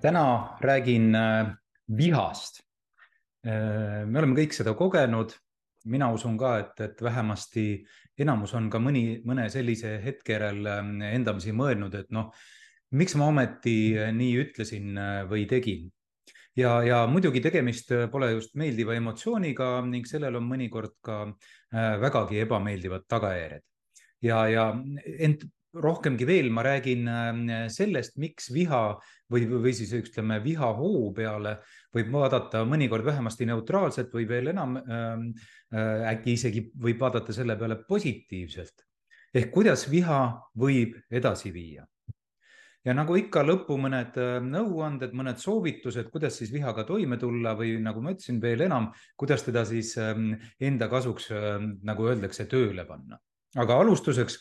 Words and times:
täna 0.00 0.58
räägin 0.60 1.14
äh, 1.14 1.46
vihast. 1.98 2.60
Äh, 3.46 4.04
me 4.06 4.18
oleme 4.18 4.36
kõik 4.36 4.54
seda 4.56 4.74
kogenud. 4.76 5.34
mina 5.86 6.08
usun 6.10 6.34
ka, 6.34 6.56
et, 6.58 6.80
et 6.82 7.02
vähemasti 7.02 7.86
enamus 8.18 8.56
on 8.58 8.64
ka 8.66 8.80
mõni, 8.82 9.20
mõne 9.22 9.44
sellise 9.46 10.00
hetke 10.02 10.32
järel 10.32 10.66
ähm, 10.66 10.96
endamisi 10.98 11.52
mõelnud, 11.54 11.94
et 11.94 12.10
noh, 12.10 12.32
miks 12.98 13.14
ma 13.14 13.28
ometi 13.30 13.94
äh, 13.94 14.10
nii 14.10 14.32
ütlesin 14.42 14.98
või 15.30 15.46
tegin. 15.46 15.92
ja, 16.56 16.82
ja 16.82 17.04
muidugi 17.06 17.40
tegemist 17.40 17.92
pole 18.10 18.32
just 18.32 18.56
meeldiva 18.58 18.96
emotsiooniga 18.98 19.84
ning 19.86 20.06
sellel 20.10 20.40
on 20.40 20.48
mõnikord 20.48 20.96
ka 21.04 21.26
vägagi 22.02 22.40
ebameeldivad 22.40 23.06
tagajärjed 23.06 23.62
ja, 24.26 24.48
ja 24.48 24.64
ent 25.18 25.44
rohkemgi 25.76 26.26
veel, 26.26 26.50
ma 26.50 26.64
räägin 26.64 27.06
sellest, 27.68 28.16
miks 28.16 28.50
viha 28.50 28.96
või, 29.32 29.46
või 29.50 29.72
siis 29.74 29.92
ütleme, 29.96 30.38
vihahoo 30.44 31.10
peale 31.16 31.56
võib 31.94 32.12
vaadata 32.14 32.64
mõnikord 32.68 33.06
vähemasti 33.06 33.48
neutraalselt 33.48 34.14
või 34.14 34.28
veel 34.28 34.52
enam 34.52 34.76
ähm, 34.78 35.26
äh, 35.74 36.06
äkki 36.12 36.36
isegi 36.36 36.66
võib 36.82 37.02
vaadata 37.02 37.34
selle 37.34 37.56
peale 37.58 37.80
positiivselt. 37.88 38.86
ehk 39.34 39.52
kuidas 39.52 39.90
viha 39.90 40.20
võib 40.56 40.96
edasi 41.10 41.52
viia. 41.52 41.86
ja 42.84 42.94
nagu 42.94 43.16
ikka 43.16 43.42
lõppu 43.42 43.78
mõned 43.78 44.18
äh, 44.22 44.40
nõuanded, 44.42 45.12
mõned 45.12 45.42
soovitused, 45.42 46.10
kuidas 46.10 46.38
siis 46.38 46.52
vihaga 46.52 46.84
toime 46.84 47.16
tulla 47.18 47.54
või 47.54 47.76
nagu 47.82 48.02
ma 48.02 48.14
ütlesin, 48.14 48.40
veel 48.42 48.60
enam, 48.60 48.92
kuidas 49.16 49.42
teda 49.42 49.64
siis 49.64 49.96
ähm, 49.98 50.34
enda 50.60 50.88
kasuks, 50.88 51.30
nagu 51.82 52.06
öeldakse, 52.06 52.46
tööle 52.46 52.84
panna. 52.86 53.18
aga 53.56 53.80
alustuseks 53.80 54.38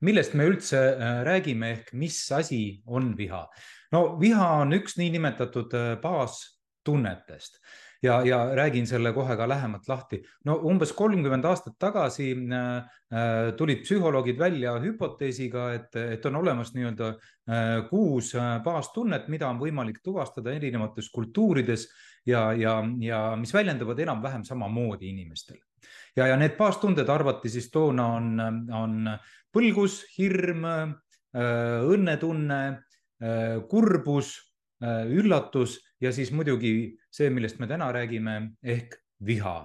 millest 0.00 0.34
me 0.34 0.48
üldse 0.50 0.80
äh, 0.94 1.22
räägime 1.26 1.72
ehk 1.78 1.92
mis 1.92 2.20
asi 2.32 2.82
on 2.86 3.14
viha? 3.16 3.46
no 3.92 4.04
viha 4.20 4.50
on 4.64 4.76
üks 4.80 4.98
niinimetatud 5.00 5.74
äh, 5.78 5.88
baastunnetest 6.02 7.60
ja, 8.04 8.20
ja 8.26 8.38
räägin 8.56 8.86
selle 8.86 9.12
kohe 9.12 9.36
ka 9.36 9.48
lähemalt 9.48 9.88
lahti. 9.88 10.20
no 10.44 10.56
umbes 10.68 10.92
kolmkümmend 10.92 11.44
aastat 11.44 11.76
tagasi 11.78 12.30
äh, 12.32 12.76
äh, 13.12 13.52
tulid 13.56 13.84
psühholoogid 13.84 14.38
välja 14.38 14.76
hüpoteesiga, 14.80 15.68
et, 15.74 15.96
et 15.96 16.26
on 16.26 16.36
olemas 16.42 16.74
nii-öelda 16.74 17.10
äh, 17.10 17.76
kuus 17.90 18.34
baastunnet, 18.64 19.28
mida 19.32 19.48
on 19.48 19.60
võimalik 19.60 20.02
tuvastada 20.04 20.52
erinevates 20.52 21.10
kultuurides 21.14 21.88
ja, 22.26 22.50
ja, 22.52 22.80
ja 23.00 23.22
mis 23.40 23.54
väljenduvad 23.54 24.00
enam-vähem 24.06 24.44
samamoodi 24.44 25.08
inimestel. 25.12 25.60
Ja, 26.16 26.26
ja 26.26 26.36
need 26.40 26.56
baastunded 26.58 27.08
arvati 27.08 27.50
siis 27.52 27.70
toona 27.72 28.06
on, 28.16 28.30
on 28.74 29.12
põlgus, 29.54 30.00
hirm, 30.16 30.64
äh, 30.66 31.84
õnnetunne, 31.94 32.60
äh, 33.22 33.60
kurbus, 33.70 34.34
äh, 34.82 35.04
üllatus 35.10 35.78
ja 36.02 36.12
siis 36.12 36.32
muidugi 36.34 36.96
see, 37.10 37.30
millest 37.30 37.60
me 37.62 37.70
täna 37.70 37.92
räägime 37.94 38.56
ehk 38.62 38.98
viha. 39.24 39.56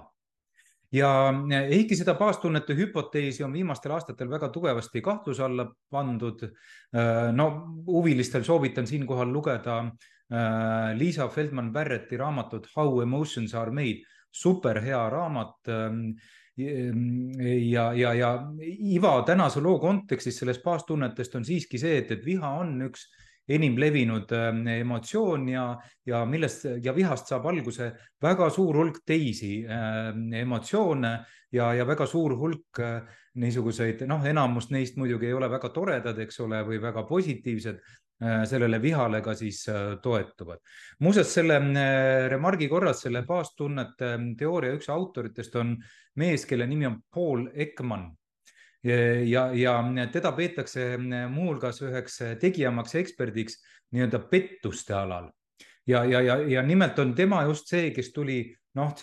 Ja 0.90 1.30
ehkki 1.70 1.94
seda 1.94 2.16
baastunnete 2.18 2.74
hüpoteesi 2.74 3.44
on 3.46 3.52
viimastel 3.54 3.92
aastatel 3.94 4.30
väga 4.30 4.48
tugevasti 4.50 4.98
kahtluse 5.06 5.44
alla 5.46 5.68
pandud, 5.90 6.42
no 7.38 7.46
huvilistel 7.86 8.42
soovitan 8.42 8.88
siinkohal 8.90 9.30
lugeda 9.30 9.76
Liisa 10.94 11.26
Feldman 11.28 11.72
Barretti 11.74 12.16
raamatut 12.16 12.68
How 12.76 13.00
emotions 13.02 13.54
are 13.58 13.72
made, 13.74 14.04
super 14.30 14.78
hea 14.78 15.00
raamat 15.10 15.70
ja, 16.56 17.92
ja, 17.92 18.12
ja 18.14 18.30
iva 18.94 19.22
tänase 19.26 19.60
loo 19.60 19.78
kontekstis 19.82 20.38
sellest 20.38 20.62
baastunnetest 20.62 21.34
on 21.34 21.44
siiski 21.44 21.78
see, 21.78 21.98
et, 22.02 22.12
et 22.14 22.24
viha 22.24 22.52
on 22.60 22.76
üks 22.88 23.08
enim 23.50 23.78
levinud 23.80 24.30
ähm, 24.36 24.62
emotsioon 24.70 25.48
ja, 25.50 25.64
ja 26.06 26.22
millest 26.28 26.66
ja 26.84 26.94
vihast 26.94 27.30
saab 27.30 27.48
alguse 27.50 27.90
väga 28.22 28.50
suur 28.54 28.78
hulk 28.78 29.00
teisi 29.06 29.60
äh, 29.66 30.12
emotsioone 30.42 31.14
ja, 31.52 31.72
ja 31.74 31.86
väga 31.86 32.06
suur 32.06 32.36
hulk 32.38 32.82
äh, 32.84 33.00
niisuguseid, 33.40 34.04
noh, 34.10 34.22
enamus 34.26 34.70
neist 34.74 34.96
muidugi 34.98 35.28
ei 35.28 35.34
ole 35.34 35.46
väga 35.50 35.70
toredad, 35.74 36.18
eks 36.18 36.40
ole, 36.42 36.62
või 36.66 36.80
väga 36.82 37.04
positiivsed 37.08 37.78
äh,, 37.78 37.98
sellele 38.20 38.82
vihale 38.82 39.22
ka 39.24 39.34
siis 39.34 39.62
äh, 39.68 39.96
toetuvad. 40.02 40.58
muuseas, 40.98 41.34
selle 41.34 41.56
äh, 41.56 42.28
remargi 42.28 42.68
korras, 42.68 43.00
selle 43.06 43.22
baastunnete 43.26 44.14
ähm, 44.14 44.30
teooria 44.36 44.76
üks 44.76 44.90
autoritest 44.92 45.56
on 45.56 45.76
mees, 46.20 46.44
kelle 46.46 46.66
nimi 46.66 46.86
on 46.86 46.98
Paul 47.14 47.48
Ekman 47.54 48.10
ja, 48.82 49.50
ja 49.52 49.74
teda 50.12 50.32
peetakse 50.32 50.94
muuhulgas 51.28 51.82
üheks 51.84 52.14
tegijamaks 52.40 52.94
eksperdiks 52.96 53.58
nii-öelda 53.92 54.22
pettuste 54.30 54.94
alal. 54.96 55.28
ja, 55.86 56.04
ja, 56.04 56.20
ja, 56.20 56.38
ja 56.48 56.62
nimelt 56.62 56.98
on 56.98 57.14
tema 57.14 57.42
just 57.44 57.68
see, 57.68 57.90
kes 57.90 58.12
tuli 58.12 58.42
noh, 58.74 58.94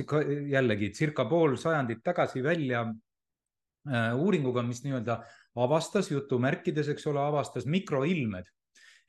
jällegi 0.50 0.92
circa 0.94 1.26
pool 1.26 1.58
sajandit 1.58 2.04
tagasi 2.04 2.44
välja 2.44 2.86
äh, 2.86 4.14
uuringuga, 4.16 4.64
mis 4.64 4.84
nii-öelda 4.86 5.20
avastas 5.56 6.12
jutumärkides, 6.12 6.94
eks 6.94 7.08
ole, 7.10 7.22
avastas 7.22 7.66
mikroilmed 7.66 8.46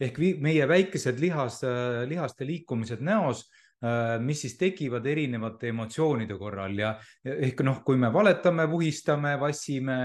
ehk 0.01 0.19
meie 0.41 0.69
väikesed 0.69 1.19
lihas, 1.21 1.63
lihaste 2.09 2.47
liikumised 2.47 3.01
näos 3.05 3.49
Äh, 3.79 4.19
mis 4.19 4.41
siis 4.43 4.57
tekivad 4.59 5.05
erinevate 5.07 5.69
emotsioonide 5.71 6.35
korral 6.35 6.73
ja 6.81 6.89
ehk 7.23 7.61
noh, 7.63 7.77
kui 7.87 7.95
me 7.95 8.09
valetame, 8.11 8.65
vuhistame, 8.67 9.37
vassime, 9.39 9.99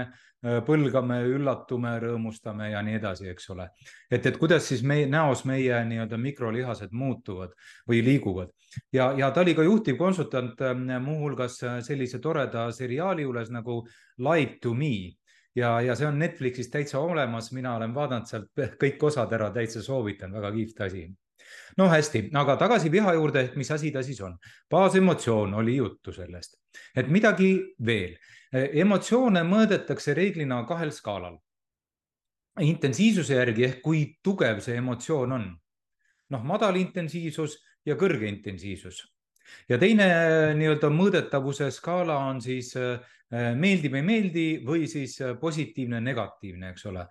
äh, 0.46 0.60
põlgame, 0.62 1.16
üllatume, 1.26 1.96
rõõmustame 2.04 2.68
ja 2.70 2.84
nii 2.86 3.00
edasi, 3.00 3.26
eks 3.32 3.50
ole. 3.50 3.66
et, 4.06 4.28
et 4.30 4.38
kuidas 4.38 4.68
siis 4.70 4.84
meie 4.86 5.08
näos 5.10 5.42
meie 5.50 5.80
nii-öelda 5.90 6.20
mikrolihased 6.22 6.94
muutuvad 6.94 7.58
või 7.90 8.04
liiguvad 8.06 8.54
ja, 8.94 9.10
ja 9.18 9.32
ta 9.34 9.42
oli 9.42 9.56
ka 9.58 9.66
juhtivkonsultant 9.66 10.62
äh, 10.62 10.78
muuhulgas 11.02 11.58
sellise 11.82 12.22
toreda 12.22 12.68
seriaali 12.70 13.26
juures 13.26 13.50
nagu 13.50 13.80
Live 14.22 14.60
to 14.62 14.70
me 14.78 14.94
ja, 15.54 15.80
ja 15.80 15.94
see 15.94 16.06
on 16.06 16.18
Netflixis 16.18 16.70
täitsa 16.70 16.98
olemas, 16.98 17.52
mina 17.52 17.76
olen 17.76 17.94
vaadanud 17.94 18.26
sealt 18.26 18.78
kõik 18.80 19.02
osad 19.10 19.32
ära, 19.32 19.50
täitsa 19.54 19.82
soovitan, 19.82 20.32
väga 20.34 20.52
kihvt 20.52 20.80
asi 20.88 21.04
no 21.78 21.88
hästi, 21.90 22.28
aga 22.38 22.56
tagasi 22.60 22.90
viha 22.92 23.14
juurde, 23.16 23.44
et 23.48 23.56
mis 23.58 23.70
asi 23.70 23.90
ta 23.92 24.02
siis 24.02 24.20
on. 24.24 24.36
baasemotsioon 24.70 25.54
oli 25.54 25.76
juttu 25.76 26.12
sellest, 26.12 26.58
et 26.96 27.08
midagi 27.08 27.74
veel. 27.86 28.16
emotsioone 28.54 29.42
mõõdetakse 29.42 30.14
reeglina 30.14 30.64
kahel 30.68 30.90
skaalal. 30.90 31.38
intensiivsuse 32.60 33.34
järgi 33.34 33.64
ehk 33.64 33.80
kui 33.82 34.04
tugev 34.22 34.60
see 34.60 34.76
emotsioon 34.76 35.32
on. 35.32 35.56
noh, 36.30 36.42
madal 36.42 36.76
intensiivsus 36.76 37.58
ja 37.86 37.96
kõrge 37.96 38.28
intensiivsus. 38.28 39.02
ja 39.68 39.78
teine 39.78 40.06
nii-öelda 40.54 40.90
mõõdetavuse 40.90 41.70
skaala 41.70 42.18
on 42.18 42.40
siis 42.40 42.74
meeldib, 43.58 43.94
ei 43.98 44.04
meeldi 44.06 44.44
või 44.66 44.84
siis 44.90 45.16
positiivne, 45.40 45.98
negatiivne, 46.04 46.70
eks 46.74 46.84
ole 46.90 47.06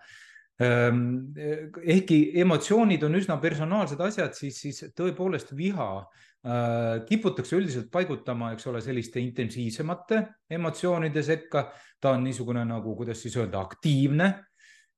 Ehm, 0.62 1.34
ehkki 1.82 2.18
emotsioonid 2.38 3.02
on 3.02 3.18
üsna 3.18 3.40
personaalsed 3.42 3.98
asjad, 4.04 4.36
siis, 4.38 4.60
siis 4.62 4.84
tõepoolest 4.94 5.50
viha 5.58 5.88
äh, 5.98 7.00
kiputakse 7.08 7.56
üldiselt 7.58 7.88
paigutama, 7.90 8.52
eks 8.54 8.68
ole, 8.70 8.82
selliste 8.84 9.18
intensiivsemate 9.18 10.20
emotsioonide 10.54 11.24
sekka. 11.26 11.72
ta 12.00 12.12
on 12.14 12.22
niisugune 12.28 12.62
nagu, 12.68 12.94
kuidas 12.94 13.22
siis 13.22 13.34
öelda, 13.40 13.64
aktiivne. 13.64 14.28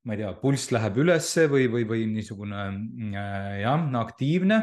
ma 0.06 0.14
ei 0.14 0.20
tea, 0.20 0.34
pulss 0.38 0.70
läheb 0.74 1.00
ülesse 1.02 1.46
või, 1.48 1.70
või, 1.72 1.86
või 1.88 2.04
niisugune 2.10 2.60
äh, 3.16 3.60
jah, 3.62 3.88
aktiivne 4.02 4.60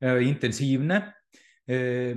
äh,, 0.00 0.22
intensiivne 0.24 1.02
äh, 1.68 2.16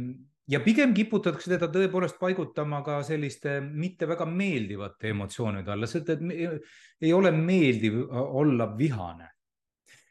ja 0.49 0.59
pigem 0.65 0.93
kiputatakse 0.97 1.51
teda 1.51 1.69
tõepoolest 1.71 2.17
paigutama 2.19 2.81
ka 2.85 2.99
selliste 3.05 3.59
mitte 3.61 4.07
väga 4.09 4.25
meeldivate 4.29 5.11
emotsioonide 5.13 5.73
alla, 5.73 5.89
sest 5.89 6.09
et 6.15 6.23
ei 7.01 7.11
ole 7.13 7.31
meeldiv 7.35 8.01
olla 8.09 8.71
vihane. 8.77 9.29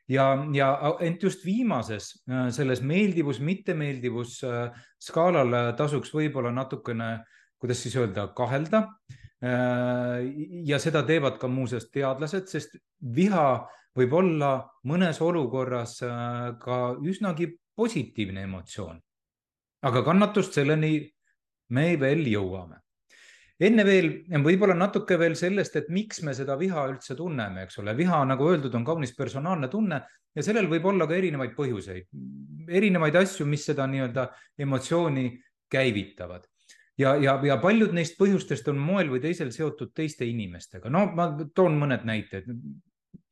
ja, 0.08 0.26
ja 0.54 0.68
ent 1.04 1.22
just 1.22 1.44
viimases 1.44 2.12
selles 2.54 2.80
meeldivus, 2.80 3.40
mittemeeldivus 3.44 4.38
skaalal 5.04 5.74
tasuks 5.76 6.14
võib-olla 6.14 6.52
natukene, 6.54 7.18
kuidas 7.58 7.82
siis 7.82 7.96
öelda, 7.96 8.28
kahelda. 8.28 8.86
ja 10.70 10.78
seda 10.78 11.02
teevad 11.06 11.36
ka 11.38 11.48
muuseas 11.48 11.90
teadlased, 11.90 12.48
sest 12.50 12.78
viha 13.14 13.66
võib 13.98 14.14
olla 14.14 14.52
mõnes 14.86 15.20
olukorras 15.22 15.98
ka 16.62 16.78
üsnagi 17.02 17.52
positiivne 17.76 18.42
emotsioon. 18.48 18.98
Aga 19.82 20.02
kannatust 20.02 20.58
selleni 20.58 20.92
me 21.74 21.88
veel 22.00 22.26
jõuame 22.26 22.80
enne 23.58 23.84
veel 23.86 24.10
võib-olla 24.44 24.76
natuke 24.78 25.18
veel 25.18 25.34
sellest, 25.38 25.76
et 25.76 25.88
miks 25.90 26.22
me 26.22 26.34
seda 26.36 26.56
viha 26.58 26.84
üldse 26.92 27.16
tunneme, 27.18 27.64
eks 27.66 27.80
ole, 27.82 27.94
viha, 27.98 28.20
nagu 28.30 28.46
öeldud, 28.52 28.74
on 28.78 28.84
kaunis 28.86 29.14
personaalne 29.18 29.68
tunne 29.72 29.98
ja 30.34 30.44
sellel 30.46 30.68
võib 30.70 30.86
olla 30.92 31.08
ka 31.10 31.16
erinevaid 31.18 31.56
põhjuseid, 31.56 32.06
erinevaid 32.68 33.18
asju, 33.18 33.46
mis 33.50 33.66
seda 33.66 33.88
nii-öelda 33.90 34.28
emotsiooni 34.62 35.26
käivitavad. 35.70 36.46
ja, 36.98 37.16
ja, 37.16 37.38
ja 37.44 37.56
paljud 37.62 37.92
neist 37.94 38.18
põhjustest 38.18 38.68
on 38.70 38.78
moel 38.78 39.10
või 39.10 39.20
teisel 39.22 39.50
seotud 39.54 39.92
teiste 39.94 40.26
inimestega. 40.26 40.90
no 40.90 41.06
ma 41.14 41.32
toon 41.54 41.78
mõned 41.78 42.06
näited, 42.06 42.46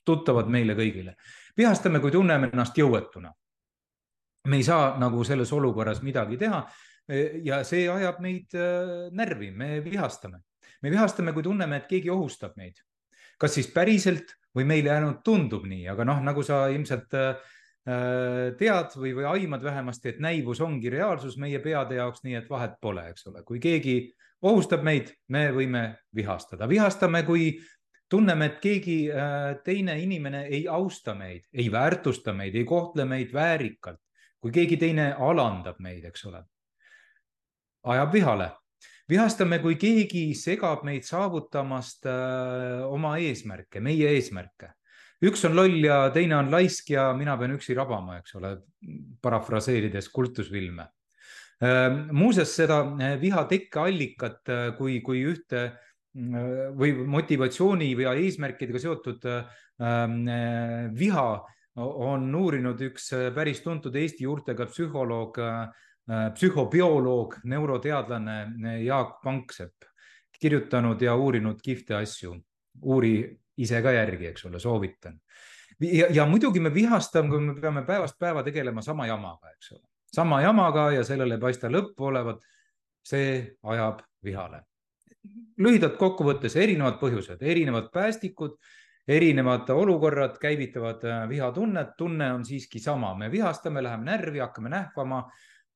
tuttavad 0.04 0.50
meile 0.50 0.74
kõigile. 0.74 1.14
vihastame, 1.56 2.00
kui 2.00 2.10
tunneme 2.10 2.50
ennast 2.52 2.78
jõuetuna. 2.78 3.32
Me 4.46 4.60
ei 4.60 4.66
saa 4.66 4.96
nagu 5.00 5.24
selles 5.24 5.52
olukorras 5.52 6.02
midagi 6.02 6.38
teha 6.40 6.62
ja 7.46 7.60
see 7.66 7.86
ajab 7.90 8.18
meid 8.22 8.54
äh, 8.58 9.08
närvi, 9.14 9.52
me 9.54 9.80
vihastame. 9.84 10.42
me 10.82 10.90
vihastame, 10.90 11.32
kui 11.32 11.42
tunneme, 11.42 11.76
et 11.76 11.86
keegi 11.88 12.10
ohustab 12.10 12.56
meid. 12.56 12.82
kas 13.38 13.54
siis 13.54 13.68
päriselt 13.68 14.32
või 14.56 14.64
meile 14.64 14.90
ainult 14.94 15.22
tundub 15.24 15.66
nii, 15.68 15.86
aga 15.92 16.04
noh, 16.08 16.22
nagu 16.24 16.42
sa 16.42 16.66
ilmselt 16.72 17.14
äh, 17.14 17.36
tead 18.58 18.96
või, 18.96 19.12
või 19.14 19.26
aimad 19.30 19.62
vähemasti, 19.62 20.14
et 20.14 20.22
näivus 20.24 20.60
ongi 20.64 20.90
reaalsus 20.90 21.36
meie 21.38 21.60
peade 21.62 22.00
jaoks, 22.00 22.24
nii 22.24 22.40
et 22.40 22.48
vahet 22.50 22.78
pole, 22.80 23.04
eks 23.12 23.28
ole, 23.30 23.44
kui 23.46 23.60
keegi 23.62 23.98
ohustab 24.42 24.82
meid, 24.82 25.12
me 25.28 25.50
võime 25.54 25.84
vihastada, 26.14 26.66
vihastame, 26.68 27.22
kui 27.28 27.52
tunneme, 28.10 28.50
et 28.50 28.58
keegi 28.62 28.96
äh, 29.12 29.52
teine 29.64 29.98
inimene 30.02 30.46
ei 30.48 30.64
austa 30.66 31.14
meid, 31.14 31.46
ei 31.52 31.70
väärtusta 31.72 32.34
meid, 32.34 32.56
ei 32.56 32.64
kohtle 32.66 33.06
meid 33.06 33.30
väärikalt, 33.36 34.00
kui 34.46 34.54
keegi 34.54 34.78
teine 34.78 35.10
alandab 35.18 35.82
meid, 35.82 36.06
eks 36.06 36.28
ole 36.30 36.46
ajab 37.86 38.14
vihale. 38.14 38.50
vihastame, 39.06 39.60
kui 39.62 39.76
keegi 39.78 40.32
segab 40.34 40.82
meid 40.86 41.04
saavutamast 41.06 42.08
äh, 42.10 42.82
oma 42.90 43.14
eesmärke, 43.22 43.80
meie 43.80 44.10
eesmärke. 44.16 44.72
üks 45.22 45.44
on 45.46 45.54
loll 45.56 45.78
ja 45.84 46.10
teine 46.14 46.36
on 46.36 46.50
laisk 46.50 46.90
ja 46.90 47.12
mina 47.16 47.36
pean 47.38 47.54
üksi 47.54 47.74
rabama, 47.74 48.18
eks 48.20 48.34
ole, 48.36 48.56
parafraseerides 49.22 50.10
kultusfilme. 50.12 50.88
Äh, 51.62 51.88
muuseas, 52.10 52.56
seda 52.58 52.82
äh, 52.98 53.16
viha 53.20 53.46
tekkeallikat, 53.48 54.42
kui, 54.78 55.00
kui 55.00 55.22
ühte 55.30 55.68
või 56.16 56.94
motivatsiooni 57.12 57.90
või 57.92 58.06
eesmärkidega 58.08 58.80
seotud 58.80 59.26
viha 60.96 61.24
on 61.76 62.34
uurinud 62.34 62.80
üks 62.80 63.10
päris 63.34 63.60
tuntud 63.60 63.94
Eesti 63.96 64.24
juurtega 64.24 64.66
psühholoog 64.66 65.38
Äh, 66.10 66.32
psühhobioloog, 66.34 67.34
neuroteadlane 67.44 68.34
äh, 68.42 68.82
Jaak 68.84 69.16
Panksepp 69.24 69.88
kirjutanud 70.38 71.00
ja 71.02 71.16
uurinud 71.16 71.58
kihvte 71.62 71.96
asju. 71.96 72.36
uuri 72.82 73.40
ise 73.56 73.80
ka 73.82 73.90
järgi, 73.90 74.26
eks 74.26 74.44
ole, 74.46 74.60
soovitan. 74.60 75.18
ja, 75.80 76.06
ja 76.10 76.26
muidugi 76.26 76.60
me 76.60 76.70
vihastame, 76.74 77.28
kui 77.28 77.40
me 77.40 77.54
peame 77.60 77.82
päevast 77.82 78.18
päeva 78.18 78.42
tegelema 78.42 78.82
sama 78.82 79.06
jamaga, 79.06 79.50
eks 79.50 79.72
ole, 79.72 79.82
sama 80.14 80.40
jamaga 80.42 80.90
ja 80.92 81.04
sellele 81.04 81.34
ei 81.34 81.40
paista 81.40 81.68
lõppu 81.68 82.06
olevat. 82.12 82.46
see 83.02 83.56
ajab 83.62 84.02
vihale. 84.24 84.62
lühidalt 85.58 85.96
kokkuvõttes 85.98 86.56
erinevad 86.56 87.00
põhjused, 87.00 87.42
erinevad 87.42 87.90
päästikud 87.92 88.58
erinevad 89.08 89.70
olukorrad 89.70 90.38
käivitavad 90.42 91.04
äh, 91.04 91.28
vihatunnet, 91.28 91.96
tunne 91.98 92.32
on 92.34 92.44
siiski 92.44 92.80
sama, 92.82 93.14
me 93.14 93.30
vihastame, 93.30 93.82
läheme 93.82 94.10
närvi, 94.10 94.42
hakkame 94.42 94.72
nähvama 94.72 95.26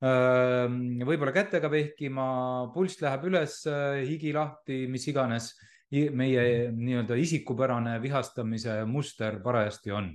võib-olla 0.01 1.33
kätega 1.35 1.69
vehkima, 1.69 2.25
pulss 2.73 3.03
läheb 3.03 3.27
üles, 3.29 3.61
higi 4.09 4.33
lahti, 4.33 4.87
mis 4.89 5.07
iganes. 5.13 5.53
Meie 5.91 6.71
nii-öelda 6.71 7.17
isikupärane 7.19 7.97
vihastamise 7.99 8.85
muster 8.87 9.41
parajasti 9.43 9.91
on. 9.91 10.13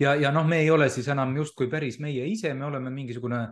ja, 0.00 0.14
ja 0.16 0.30
noh, 0.32 0.46
me 0.48 0.62
ei 0.64 0.70
ole 0.70 0.88
siis 0.88 1.08
enam 1.12 1.36
justkui 1.36 1.68
päris 1.70 2.00
meie 2.00 2.24
ise, 2.26 2.54
me 2.54 2.64
oleme 2.64 2.90
mingisugune 2.90 3.42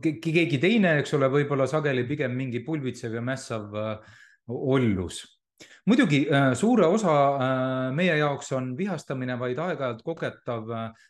keegi 0.00 0.60
teine, 0.62 1.00
eks 1.00 1.16
ole, 1.18 1.28
võib-olla 1.28 1.66
sageli 1.66 2.06
pigem 2.06 2.32
mingi 2.32 2.62
pulbitsev 2.64 3.18
ja 3.18 3.20
mässav 3.20 3.74
ollus 4.46 5.24
muidugi 5.86 6.24
äh, 6.28 6.52
suure 6.58 6.86
osa 6.86 7.14
äh, 7.14 7.94
meie 7.96 8.16
jaoks 8.18 8.52
on 8.56 8.72
vihastamine 8.78 9.36
vaid 9.40 9.58
aeg-ajalt 9.60 10.02
kogetav 10.06 10.70
äh, 10.74 11.06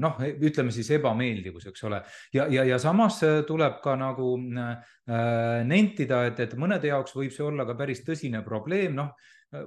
noh, 0.00 0.20
ütleme 0.20 0.72
siis 0.72 0.90
ebameeldivus, 0.96 1.66
eks 1.70 1.84
ole, 1.88 2.00
ja, 2.34 2.46
ja, 2.52 2.64
ja 2.64 2.78
samas 2.80 3.18
tuleb 3.48 3.82
ka 3.84 3.98
nagu 4.00 4.30
nentida, 5.68 6.22
et, 6.30 6.40
et 6.40 6.54
mõnede 6.56 6.88
jaoks 6.88 7.12
võib 7.18 7.34
see 7.34 7.44
olla 7.44 7.66
ka 7.68 7.76
päris 7.76 8.00
tõsine 8.06 8.40
probleem, 8.46 8.96
noh 8.96 9.12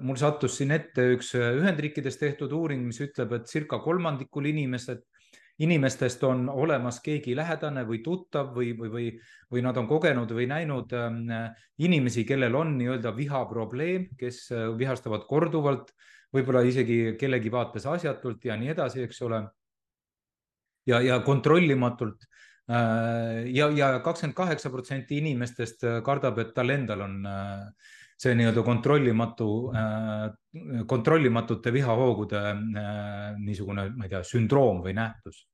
mul 0.01 0.17
sattus 0.17 0.55
siin 0.57 0.73
ette 0.73 1.03
üks 1.13 1.35
Ühendriikides 1.37 2.17
tehtud 2.17 2.53
uuring, 2.57 2.81
mis 2.87 2.97
ütleb, 3.05 3.35
et 3.37 3.51
circa 3.51 3.77
kolmandikul 3.83 4.49
inimesed 4.49 5.03
inimestest 5.63 6.23
on 6.27 6.49
olemas 6.49 6.99
keegi 7.03 7.35
lähedane 7.35 7.85
või 7.87 8.01
tuttav 8.03 8.51
või, 8.55 8.73
või, 8.77 8.89
või, 8.91 9.05
või 9.51 9.63
nad 9.63 9.77
on 9.79 9.87
kogenud 9.87 10.31
või 10.35 10.47
näinud 10.51 10.93
ähm, 10.97 11.21
inimesi, 11.79 12.25
kellel 12.27 12.55
on 12.59 12.75
nii-öelda 12.79 13.13
vihaprobleem, 13.15 14.09
kes 14.19 14.49
äh, 14.51 14.67
vihastavad 14.77 15.23
korduvalt, 15.29 15.93
võib-olla 16.35 16.65
isegi 16.67 17.15
kellegi 17.19 17.51
vaates 17.51 17.87
asjatult 17.87 18.43
ja 18.45 18.57
nii 18.59 18.73
edasi, 18.75 19.05
eks 19.07 19.21
ole. 19.23 19.45
ja, 20.85 20.99
ja 21.01 21.19
kontrollimatult 21.23 22.27
äh, 22.69 23.45
ja, 23.55 23.69
ja 23.71 23.99
kakskümmend 24.03 24.35
kaheksa 24.35 24.69
protsenti 24.69 25.21
inimestest 25.23 25.87
äh, 25.87 26.01
kardab, 26.03 26.39
et 26.43 26.53
tal 26.53 26.75
endal 26.75 27.07
on 27.07 27.21
see 28.25 28.35
nii-öelda 28.37 28.63
kontrollimatu, 28.65 29.49
äh, 29.77 30.85
kontrollimatute 30.89 31.73
vihahoogude 31.73 32.39
äh, 32.41 33.35
niisugune, 33.41 33.89
ma 33.95 34.07
ei 34.07 34.13
tea, 34.13 34.23
sündroom 34.25 34.81
või 34.85 34.95
nähtus. 34.97 35.45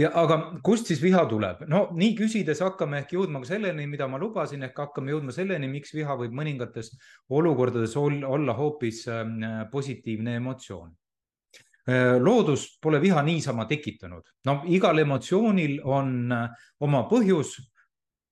ja 0.00 0.08
aga 0.16 0.38
kust 0.64 0.88
siis 0.88 1.02
viha 1.02 1.24
tuleb? 1.28 1.66
no 1.68 1.82
nii 1.96 2.14
küsides 2.18 2.62
hakkame 2.64 3.02
ehk 3.02 3.12
jõudma 3.16 3.42
ka 3.42 3.50
selleni, 3.52 3.86
mida 3.86 4.08
ma 4.08 4.18
lubasin, 4.18 4.64
ehk 4.64 4.78
hakkame 4.86 5.12
jõudma 5.12 5.34
selleni, 5.36 5.68
miks 5.68 5.92
viha 5.94 6.16
võib 6.16 6.32
mõningates 6.38 6.94
olukordades 7.28 7.96
olla 7.96 8.56
hoopis 8.56 9.04
äh, 9.08 9.62
positiivne 9.72 10.36
emotsioon 10.40 10.92
loodus 12.22 12.76
pole 12.78 13.00
viha 13.02 13.24
niisama 13.26 13.64
tekitanud, 13.66 14.22
no 14.46 14.52
igal 14.70 15.00
emotsioonil 15.02 15.80
on 15.82 16.30
oma 16.86 17.00
põhjus 17.10 17.56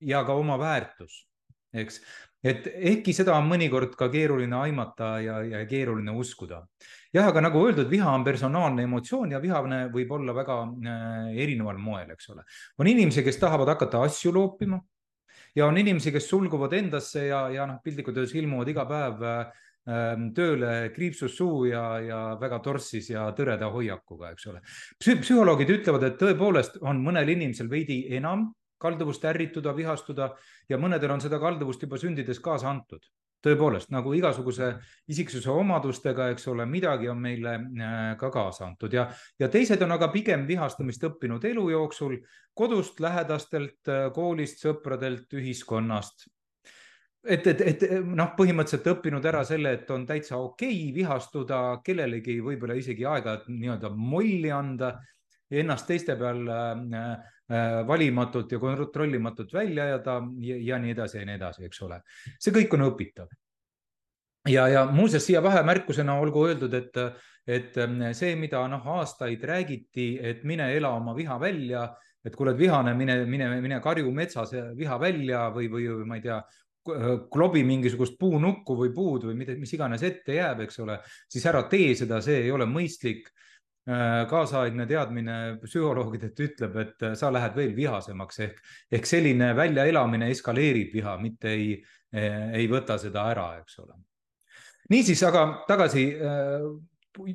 ja 0.06 0.20
ka 0.22 0.36
oma 0.38 0.54
väärtus, 0.60 1.16
eks 1.74 1.98
et 2.44 2.66
ehkki 2.72 3.12
seda 3.16 3.34
on 3.36 3.48
mõnikord 3.48 3.94
ka 3.98 4.08
keeruline 4.12 4.56
aimata 4.62 5.12
ja, 5.20 5.40
ja 5.44 5.64
keeruline 5.68 6.12
uskuda. 6.16 6.62
jah, 7.12 7.26
aga 7.28 7.42
nagu 7.44 7.64
öeldud, 7.66 7.88
viha 7.90 8.12
on 8.14 8.24
personaalne 8.24 8.86
emotsioon 8.88 9.34
ja 9.34 9.40
vihane 9.42 9.86
võib 9.92 10.12
olla 10.16 10.34
väga 10.34 10.60
äh, 10.64 11.32
erineval 11.42 11.78
moel, 11.78 12.10
eks 12.14 12.30
ole. 12.30 12.44
on 12.78 12.86
inimesi, 12.86 13.24
kes 13.24 13.38
tahavad 13.38 13.68
hakata 13.74 14.02
asju 14.08 14.32
loopima 14.32 14.80
ja 15.56 15.66
on 15.66 15.78
inimesi, 15.78 16.12
kes 16.12 16.28
sulguvad 16.28 16.72
endasse 16.78 17.26
ja, 17.26 17.48
ja 17.52 17.66
noh, 17.66 17.80
piltlikult 17.84 18.16
öeldes 18.16 18.36
ilmuvad 18.38 18.72
iga 18.72 18.86
päev 18.88 19.26
äh, 19.26 19.42
tööle 20.36 20.72
kriipsus 20.94 21.36
suu 21.36 21.66
ja, 21.68 21.84
ja 22.04 22.20
väga 22.40 22.60
torssis 22.64 23.10
ja 23.10 23.26
tõreda 23.36 23.68
hoiakuga, 23.72 24.32
eks 24.32 24.48
ole 24.52 24.60
Psü. 24.64 25.18
psühholoogid 25.20 25.76
ütlevad, 25.76 26.08
et 26.08 26.18
tõepoolest 26.20 26.80
on 26.84 27.00
mõnel 27.04 27.32
inimesel 27.36 27.68
veidi 27.68 28.04
enam 28.16 28.48
kalduvust 28.80 29.24
ärrituda, 29.28 29.74
vihastuda 29.76 30.30
ja 30.68 30.78
mõnedel 30.80 31.12
on 31.14 31.22
seda 31.22 31.40
kalduvust 31.42 31.82
juba 31.84 32.00
sündides 32.00 32.40
kaasa 32.42 32.70
antud. 32.70 33.04
tõepoolest, 33.40 33.88
nagu 33.88 34.10
igasuguse 34.12 34.66
isiksuse 35.08 35.48
omadustega, 35.50 36.26
eks 36.28 36.44
ole, 36.52 36.66
midagi 36.68 37.08
on 37.08 37.22
meile 37.24 37.54
äh, 37.56 37.94
ka 38.20 38.28
kaasa 38.30 38.66
antud 38.66 38.92
ja, 38.92 39.06
ja 39.40 39.48
teised 39.48 39.80
on 39.82 39.94
aga 39.96 40.10
pigem 40.12 40.44
vihastamist 40.46 41.06
õppinud 41.08 41.44
elu 41.48 41.70
jooksul 41.70 42.18
kodust, 42.54 43.00
lähedastelt, 43.00 43.80
äh, 43.88 44.10
koolist, 44.12 44.60
sõpradelt, 44.60 45.32
ühiskonnast 45.32 46.28
et, 47.24 47.46
et, 47.46 47.60
et 47.60 47.86
noh, 48.04 48.34
põhimõtteliselt 48.36 48.92
õppinud 48.92 49.24
ära 49.32 49.40
selle, 49.44 49.72
et 49.72 49.90
on 49.90 50.04
täitsa 50.06 50.36
okei 50.36 50.76
okay 50.76 50.94
vihastuda 51.00 51.80
kellelegi, 51.84 52.42
võib-olla 52.44 52.76
isegi 52.76 53.08
aeg-ajalt 53.08 53.48
nii-öelda 53.48 53.90
molli 53.96 54.52
anda, 54.52 54.98
ennast 55.50 55.88
teiste 55.88 56.16
peal 56.20 56.44
Äh, 56.92 57.18
valimatult 57.86 58.52
ja 58.52 58.58
kontrollimatult 58.62 59.52
välja 59.54 59.88
ajada 59.88 60.20
ja, 60.46 60.56
ja 60.68 60.76
nii 60.78 60.92
edasi 60.94 61.18
ja 61.18 61.24
nii 61.26 61.34
edasi, 61.34 61.64
eks 61.66 61.82
ole. 61.82 62.00
see 62.38 62.54
kõik 62.54 62.76
on 62.76 62.84
õpitav. 62.86 63.32
ja, 64.48 64.68
ja 64.68 64.84
muuseas 64.86 65.26
siia 65.26 65.42
vahemärkusena 65.42 66.14
olgu 66.20 66.46
öeldud, 66.46 66.74
et, 66.74 67.00
et 67.46 67.76
ähm, 67.82 67.98
see, 68.14 68.36
mida 68.38 68.62
noh, 68.68 68.86
aastaid 69.00 69.42
räägiti, 69.44 70.12
et 70.22 70.44
mine 70.44 70.70
ela 70.76 70.94
oma 70.96 71.16
viha 71.16 71.40
välja, 71.40 71.88
et 72.24 72.36
kui 72.36 72.46
oled 72.46 72.58
vihane, 72.58 72.94
mine, 72.94 73.24
mine, 73.26 73.50
mine 73.60 73.80
karju 73.82 74.12
metsas 74.12 74.54
viha 74.76 74.98
välja 75.00 75.48
või, 75.54 75.70
või 75.72 75.88
ma 76.06 76.20
ei 76.20 76.26
tea, 76.28 76.40
klobi 77.32 77.62
mingisugust 77.66 78.16
puunukku 78.18 78.76
või 78.78 78.92
puud 78.94 79.26
või 79.28 79.36
mida, 79.42 79.54
mis 79.60 79.72
iganes 79.76 80.02
ette 80.06 80.38
jääb, 80.38 80.64
eks 80.64 80.80
ole, 80.80 80.96
siis 81.28 81.44
ära 81.46 81.62
tee 81.68 81.92
seda, 81.98 82.20
see 82.24 82.44
ei 82.46 82.50
ole 82.54 82.66
mõistlik. 82.68 83.28
Kaasaegne 84.30 84.86
teadmine 84.86 85.36
psühholoogidelt 85.62 86.42
ütleb, 86.46 86.76
et 86.82 87.06
sa 87.18 87.30
lähed 87.32 87.56
veel 87.56 87.72
vihasemaks 87.76 88.42
ehk, 88.46 88.60
ehk 88.92 89.08
selline 89.08 89.50
väljaelamine 89.56 90.28
eskaleerib 90.30 90.94
viha, 90.94 91.16
mitte 91.22 91.50
ei, 91.54 91.72
ei 92.12 92.68
võta 92.70 92.98
seda 93.02 93.26
ära, 93.32 93.48
eks 93.62 93.80
ole. 93.82 93.98
niisiis, 94.90 95.22
aga 95.26 95.44
tagasi 95.68 96.06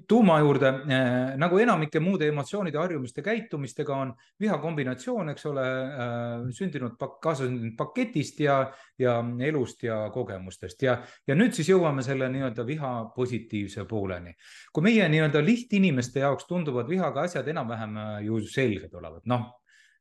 tuuma 0.07 0.39
juurde 0.39 0.67
äh,, 0.67 1.35
nagu 1.37 1.57
enamike 1.59 1.99
muude 1.99 2.29
emotsioonide, 2.31 2.77
harjumuste, 2.79 3.21
käitumistega 3.25 3.95
on 3.95 4.13
viha 4.39 4.57
kombinatsioon, 4.63 5.29
eks 5.33 5.45
ole 5.51 5.65
äh,, 5.65 6.45
sündinud, 6.55 6.95
kaasasündinud 6.99 7.75
paketist 7.77 8.39
ja, 8.39 8.59
ja 8.99 9.17
elust 9.47 9.83
ja 9.83 10.05
kogemustest 10.13 10.85
ja, 10.87 10.97
ja 11.27 11.35
nüüd 11.35 11.55
siis 11.57 11.69
jõuame 11.73 12.05
selle 12.05 12.29
nii-öelda 12.31 12.65
viha 12.67 12.93
positiivse 13.15 13.85
pooleni. 13.89 14.35
kui 14.73 14.87
meie 14.87 15.09
nii-öelda 15.11 15.43
lihtinimeste 15.43 16.23
jaoks 16.23 16.47
tunduvad 16.47 16.89
vihaga 16.89 17.27
asjad 17.27 17.47
enam-vähem 17.51 17.97
äh, 17.97 18.15
ju 18.29 18.39
selged 18.47 18.93
olevat, 18.95 19.25
noh, 19.27 19.49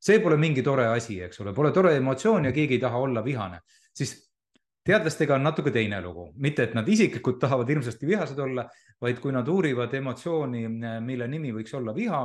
see 0.04 0.20
pole 0.22 0.38
mingi 0.38 0.62
tore 0.62 0.86
asi, 0.92 1.18
eks 1.24 1.40
ole, 1.42 1.54
pole 1.56 1.72
tore 1.72 1.96
emotsioon 1.98 2.46
ja 2.50 2.54
keegi 2.54 2.78
ei 2.78 2.84
taha 2.86 3.02
olla 3.08 3.24
vihane, 3.24 3.60
siis 3.94 4.14
teadlastega 4.84 5.34
on 5.38 5.46
natuke 5.48 5.72
teine 5.74 6.00
lugu, 6.04 6.28
mitte 6.36 6.66
et 6.66 6.74
nad 6.76 6.88
isiklikult 6.88 7.38
tahavad 7.40 7.70
hirmsasti 7.72 8.08
vihased 8.08 8.40
olla, 8.44 8.66
vaid 9.00 9.20
kui 9.20 9.32
nad 9.32 9.48
uurivad 9.48 9.94
emotsiooni, 9.96 10.66
mille 11.04 11.28
nimi 11.28 11.52
võiks 11.56 11.72
olla 11.78 11.94
viha, 11.96 12.24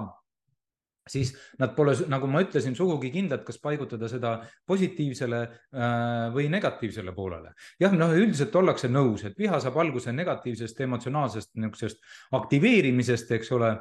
siis 1.10 1.32
nad 1.60 1.74
pole, 1.75 1.96
nagu 2.12 2.28
ma 2.30 2.44
ütlesin, 2.44 2.75
sugugi 2.78 3.10
kindlad, 3.13 3.44
kas 3.48 3.58
paigutada 3.63 4.10
seda 4.12 4.36
positiivsele 4.70 5.39
äh, 5.42 6.28
või 6.36 6.50
negatiivsele 6.54 7.13
poolele. 7.16 7.54
jah, 7.82 7.96
noh, 7.98 8.13
üldiselt 8.16 8.56
ollakse 8.56 8.92
nõus, 8.92 9.25
et 9.25 9.38
viha 9.39 9.60
saab 9.63 9.80
alguse 9.82 10.13
negatiivsest 10.16 10.84
emotsionaalsest 10.86 11.56
niisugusest 11.56 12.04
aktiveerimisest, 12.38 13.32
eks 13.39 13.51
ole, 13.58 13.74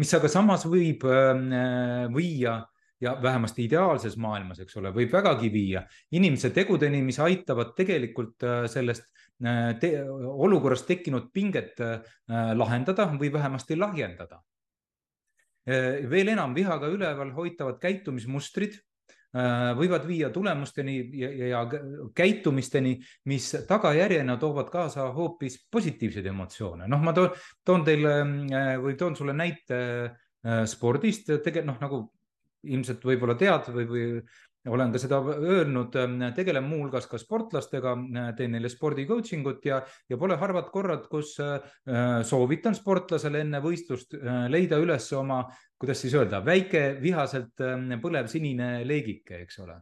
mis 0.00 0.14
aga 0.16 0.30
samas 0.32 0.66
võib 0.66 1.06
äh, 1.06 2.08
viia 2.14 2.62
ja 3.04 3.14
vähemasti 3.22 3.64
ideaalses 3.68 4.16
maailmas, 4.20 4.60
eks 4.64 4.78
ole, 4.80 4.92
võib 4.94 5.12
vägagi 5.12 5.50
viia 5.52 5.84
inimese 6.16 6.50
tegudeni, 6.54 7.02
mis 7.04 7.20
aitavad 7.22 7.74
tegelikult 7.76 8.46
äh, 8.46 8.64
sellest 8.70 9.06
äh, 9.44 9.74
te 9.80 9.92
olukorrast 10.08 10.88
tekkinud 10.88 11.30
pinget 11.34 11.80
äh, 11.84 12.00
lahendada 12.56 13.10
või 13.12 13.32
vähemasti 13.34 13.78
lahjendada. 13.78 14.42
veel 16.10 16.28
enam, 16.28 16.52
vihaga 16.52 16.90
üleval 16.92 17.30
hoitavad 17.32 17.78
käitumismustrid 17.80 18.74
võivad 19.78 20.02
viia 20.04 20.28
tulemusteni 20.30 20.96
ja, 21.16 21.30
ja, 21.32 21.46
ja 21.48 22.10
käitumisteni, 22.14 22.92
mis 23.32 23.46
tagajärjena 23.66 24.36
toovad 24.36 24.68
kaasa 24.70 25.06
hoopis 25.16 25.56
positiivseid 25.72 26.26
emotsioone. 26.28 26.84
noh, 26.86 27.00
ma 27.00 27.16
toon, 27.16 27.32
toon 27.64 27.84
teile 27.84 28.12
või 28.84 28.92
toon 29.00 29.16
sulle 29.16 29.32
näite 29.32 29.78
spordist, 30.68 31.32
tegelikult 31.32 31.72
noh, 31.72 31.80
nagu 31.80 32.02
ilmselt 32.64 33.04
võib-olla 33.04 33.36
tead 33.38 33.70
või, 33.74 33.86
või 33.90 34.06
olen 34.68 34.92
ka 34.92 35.00
seda 35.00 35.18
öelnud, 35.20 35.96
tegelen 36.36 36.64
muuhulgas 36.64 37.06
ka 37.08 37.18
sportlastega, 37.20 37.94
teen 38.36 38.54
neile 38.56 38.70
spordi 38.72 39.04
coaching 39.08 39.46
ut 39.48 39.64
ja, 39.68 39.80
ja 40.08 40.18
pole 40.20 40.38
harvad 40.40 40.70
korrad, 40.72 41.06
kus 41.10 41.34
äh, 41.42 41.58
soovitan 42.24 42.76
sportlasele 42.76 43.44
enne 43.44 43.60
võistlust 43.64 44.16
äh, 44.16 44.46
leida 44.52 44.80
üles 44.80 45.10
oma, 45.16 45.42
kuidas 45.80 46.00
siis 46.00 46.16
öelda, 46.16 46.40
väike 46.44 46.94
vihaselt 47.02 47.60
äh, 47.60 47.98
põlev 48.00 48.30
sinine 48.32 48.78
leegike, 48.88 49.42
eks 49.44 49.60
ole. 49.64 49.80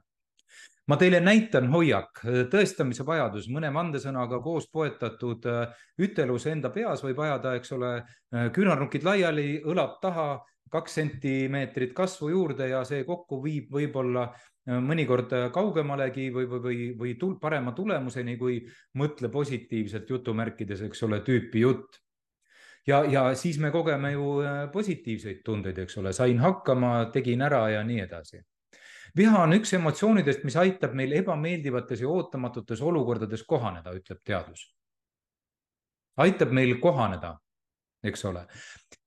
Ma 0.91 0.97
teile 0.99 1.21
näitan 1.23 1.69
hoiak, 1.71 2.25
tõestamise 2.51 3.05
vajadus, 3.07 3.47
mõne 3.55 3.69
vandesõnaga 3.71 4.41
koos 4.43 4.65
poetatud 4.67 5.47
ütelus 6.03 6.49
enda 6.51 6.73
peas 6.75 7.05
võib 7.07 7.21
ajada, 7.23 7.53
eks 7.55 7.71
ole, 7.77 7.93
küünarnukid 8.53 9.07
laiali, 9.07 9.47
õlad 9.63 10.01
taha 10.03 10.27
kaks 10.71 10.95
sentimeetrit 11.01 11.93
kasvu 11.97 12.31
juurde 12.33 12.69
ja 12.69 12.85
see 12.89 13.05
kokku 13.09 13.43
viib 13.45 13.73
võib-olla 13.73 14.29
äh, 14.29 14.79
mõnikord 14.81 15.33
äh, 15.37 15.49
kaugemalegi 15.55 16.31
või, 16.35 16.47
või, 16.51 16.63
või, 16.67 16.87
või 16.99 17.17
tul, 17.21 17.37
parema 17.41 17.75
tulemuseni, 17.77 18.37
kui 18.41 18.61
mõtle 18.99 19.29
positiivselt 19.33 20.11
jutumärkides, 20.11 20.87
eks 20.89 21.03
ole, 21.09 21.21
tüüpi 21.27 21.65
jutt. 21.67 22.01
ja, 22.87 23.05
ja 23.05 23.35
siis 23.35 23.59
me 23.59 23.71
kogeme 23.71 24.13
ju 24.13 24.39
äh, 24.41 24.65
positiivseid 24.73 25.43
tundeid, 25.45 25.79
eks 25.79 25.99
ole, 25.99 26.13
sain 26.13 26.39
hakkama, 26.39 27.11
tegin 27.13 27.43
ära 27.43 27.69
ja 27.71 27.85
nii 27.85 28.01
edasi 28.07 28.43
viha 29.17 29.43
on 29.45 29.53
üks 29.53 29.75
emotsioonidest, 29.77 30.45
mis 30.45 30.57
aitab 30.57 30.95
meil 30.97 31.13
ebameeldivates 31.21 32.01
ja 32.01 32.09
ootamatutes 32.09 32.81
olukordades 32.81 33.45
kohaneda, 33.45 33.93
ütleb 33.93 34.23
teadus. 34.25 34.71
aitab 36.17 36.51
meil 36.53 36.79
kohaneda 36.81 37.39
eks 38.03 38.25
ole. 38.25 38.47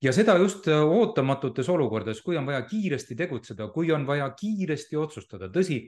ja 0.02 0.14
seda 0.14 0.38
just 0.40 0.68
äh, 0.68 0.82
ootamatutes 0.82 1.70
olukordades, 1.70 2.22
kui 2.22 2.38
on 2.38 2.46
vaja 2.48 2.62
kiiresti 2.68 3.16
tegutseda, 3.16 3.70
kui 3.74 3.92
on 3.92 4.08
vaja 4.08 4.30
kiiresti 4.38 4.98
otsustada, 4.98 5.50
tõsi, 5.52 5.80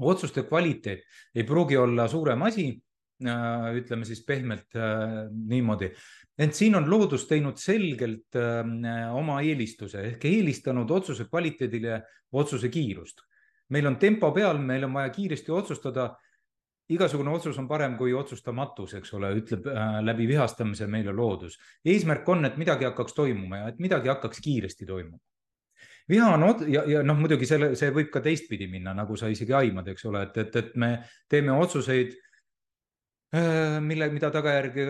otsuste 0.00 0.46
kvaliteet 0.48 1.02
ei 1.34 1.44
pruugi 1.44 1.76
olla 1.76 2.08
suurem 2.08 2.42
asi, 2.46 2.70
äh, 3.26 3.68
ütleme 3.78 4.08
siis 4.08 4.24
pehmelt 4.26 4.78
äh, 4.78 5.28
niimoodi, 5.30 5.90
ent 6.40 6.56
siin 6.56 6.78
on 6.78 6.88
loodus 6.90 7.26
teinud 7.28 7.58
selgelt 7.60 8.38
oma 9.12 9.42
eelistuse 9.44 10.06
ehk 10.12 10.24
eelistanud 10.24 10.90
otsuse 10.90 11.26
kvaliteedile 11.28 12.00
otsuse 12.32 12.70
kiirust. 12.72 13.20
meil 13.70 13.86
on 13.86 13.96
tempo 13.96 14.32
peal, 14.32 14.58
meil 14.58 14.84
on 14.84 14.94
vaja 14.94 15.10
kiiresti 15.14 15.52
otsustada 15.52 16.08
igasugune 16.94 17.30
otsus 17.30 17.58
on 17.58 17.68
parem 17.70 17.96
kui 17.98 18.12
otsustamatus, 18.16 18.96
eks 18.98 19.12
ole, 19.18 19.32
ütleb 19.40 19.66
äh, 19.70 19.98
läbi 20.04 20.26
vihastamise 20.30 20.88
meile 20.90 21.14
loodus. 21.14 21.58
eesmärk 21.84 22.28
on, 22.28 22.44
et 22.48 22.56
midagi 22.60 22.88
hakkaks 22.88 23.14
toimuma 23.14 23.62
ja 23.62 23.68
et 23.72 23.78
midagi 23.82 24.10
hakkaks 24.10 24.40
kiiresti 24.44 24.86
toimuma. 24.86 25.18
viha 26.08 26.32
on 26.34 26.64
ja, 26.68 26.82
ja 26.86 27.02
noh, 27.06 27.18
muidugi 27.18 27.46
selle, 27.46 27.74
see 27.78 27.92
võib 27.94 28.10
ka 28.10 28.20
teistpidi 28.20 28.66
minna, 28.70 28.94
nagu 28.94 29.16
sa 29.16 29.30
isegi 29.30 29.54
aimad, 29.54 29.88
eks 29.92 30.04
ole, 30.10 30.24
et, 30.26 30.42
et, 30.42 30.56
et 30.56 30.74
me 30.74 30.90
teeme 31.28 31.52
otsuseid 31.54 32.16
äh, 33.36 33.78
mille, 33.84 34.10
mida 34.10 34.32
tagajärg 34.34 34.80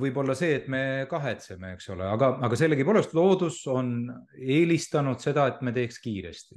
võib 0.00 0.22
olla 0.24 0.34
see, 0.38 0.54
et 0.62 0.68
me 0.72 0.82
kahetseme, 1.10 1.74
eks 1.76 1.92
ole, 1.96 2.08
aga, 2.08 2.38
aga 2.48 2.56
sellegipoolest 2.56 3.12
loodus 3.18 3.60
on 3.68 4.08
eelistanud 4.38 5.20
seda, 5.20 5.50
et 5.52 5.60
me 5.62 5.76
teeks 5.76 6.00
kiiresti 6.04 6.56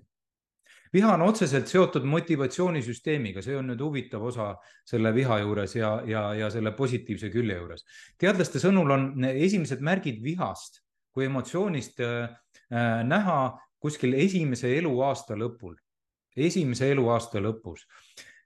viha 0.94 1.14
on 1.16 1.22
otseselt 1.26 1.68
seotud 1.72 2.06
motivatsioonisüsteemiga, 2.10 3.42
see 3.42 3.58
on 3.58 3.72
nüüd 3.72 3.82
huvitav 3.82 4.24
osa 4.28 4.54
selle 4.88 5.14
viha 5.16 5.40
juures 5.44 5.76
ja, 5.76 5.92
ja, 6.08 6.24
ja 6.36 6.50
selle 6.52 6.74
positiivse 6.78 7.32
külje 7.34 7.58
juures. 7.58 7.86
teadlaste 8.20 8.60
sõnul 8.60 8.96
on 8.98 9.30
esimesed 9.32 9.84
märgid 9.84 10.22
vihast 10.24 10.82
kui 11.14 11.28
emotsioonist 11.28 12.00
äh, 12.00 12.30
äh 12.72 13.04
näha 13.04 13.60
kuskil 13.82 14.14
esimese 14.14 14.76
eluaasta 14.78 15.36
lõpul, 15.36 15.76
esimese 16.38 16.92
eluaasta 16.92 17.42
lõpus 17.42 17.88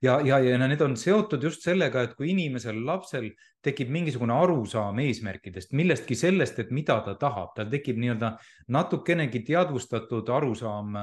ja, 0.01 0.19
ja, 0.23 0.39
ja 0.39 0.67
need 0.67 0.81
on 0.81 0.95
seotud 0.99 1.43
just 1.43 1.65
sellega, 1.65 2.03
et 2.05 2.15
kui 2.17 2.31
inimesel, 2.33 2.79
lapsel 2.85 3.29
tekib 3.65 3.89
mingisugune 3.93 4.33
arusaam 4.35 4.99
eesmärkidest, 5.03 5.73
millestki 5.77 6.17
sellest, 6.19 6.59
et 6.61 6.71
mida 6.75 6.99
ta 7.05 7.15
tahab, 7.19 7.53
tal 7.55 7.69
tekib 7.71 7.99
nii-öelda 8.01 8.35
natukenegi 8.75 9.41
teadvustatud 9.47 10.29
arusaam 10.37 10.97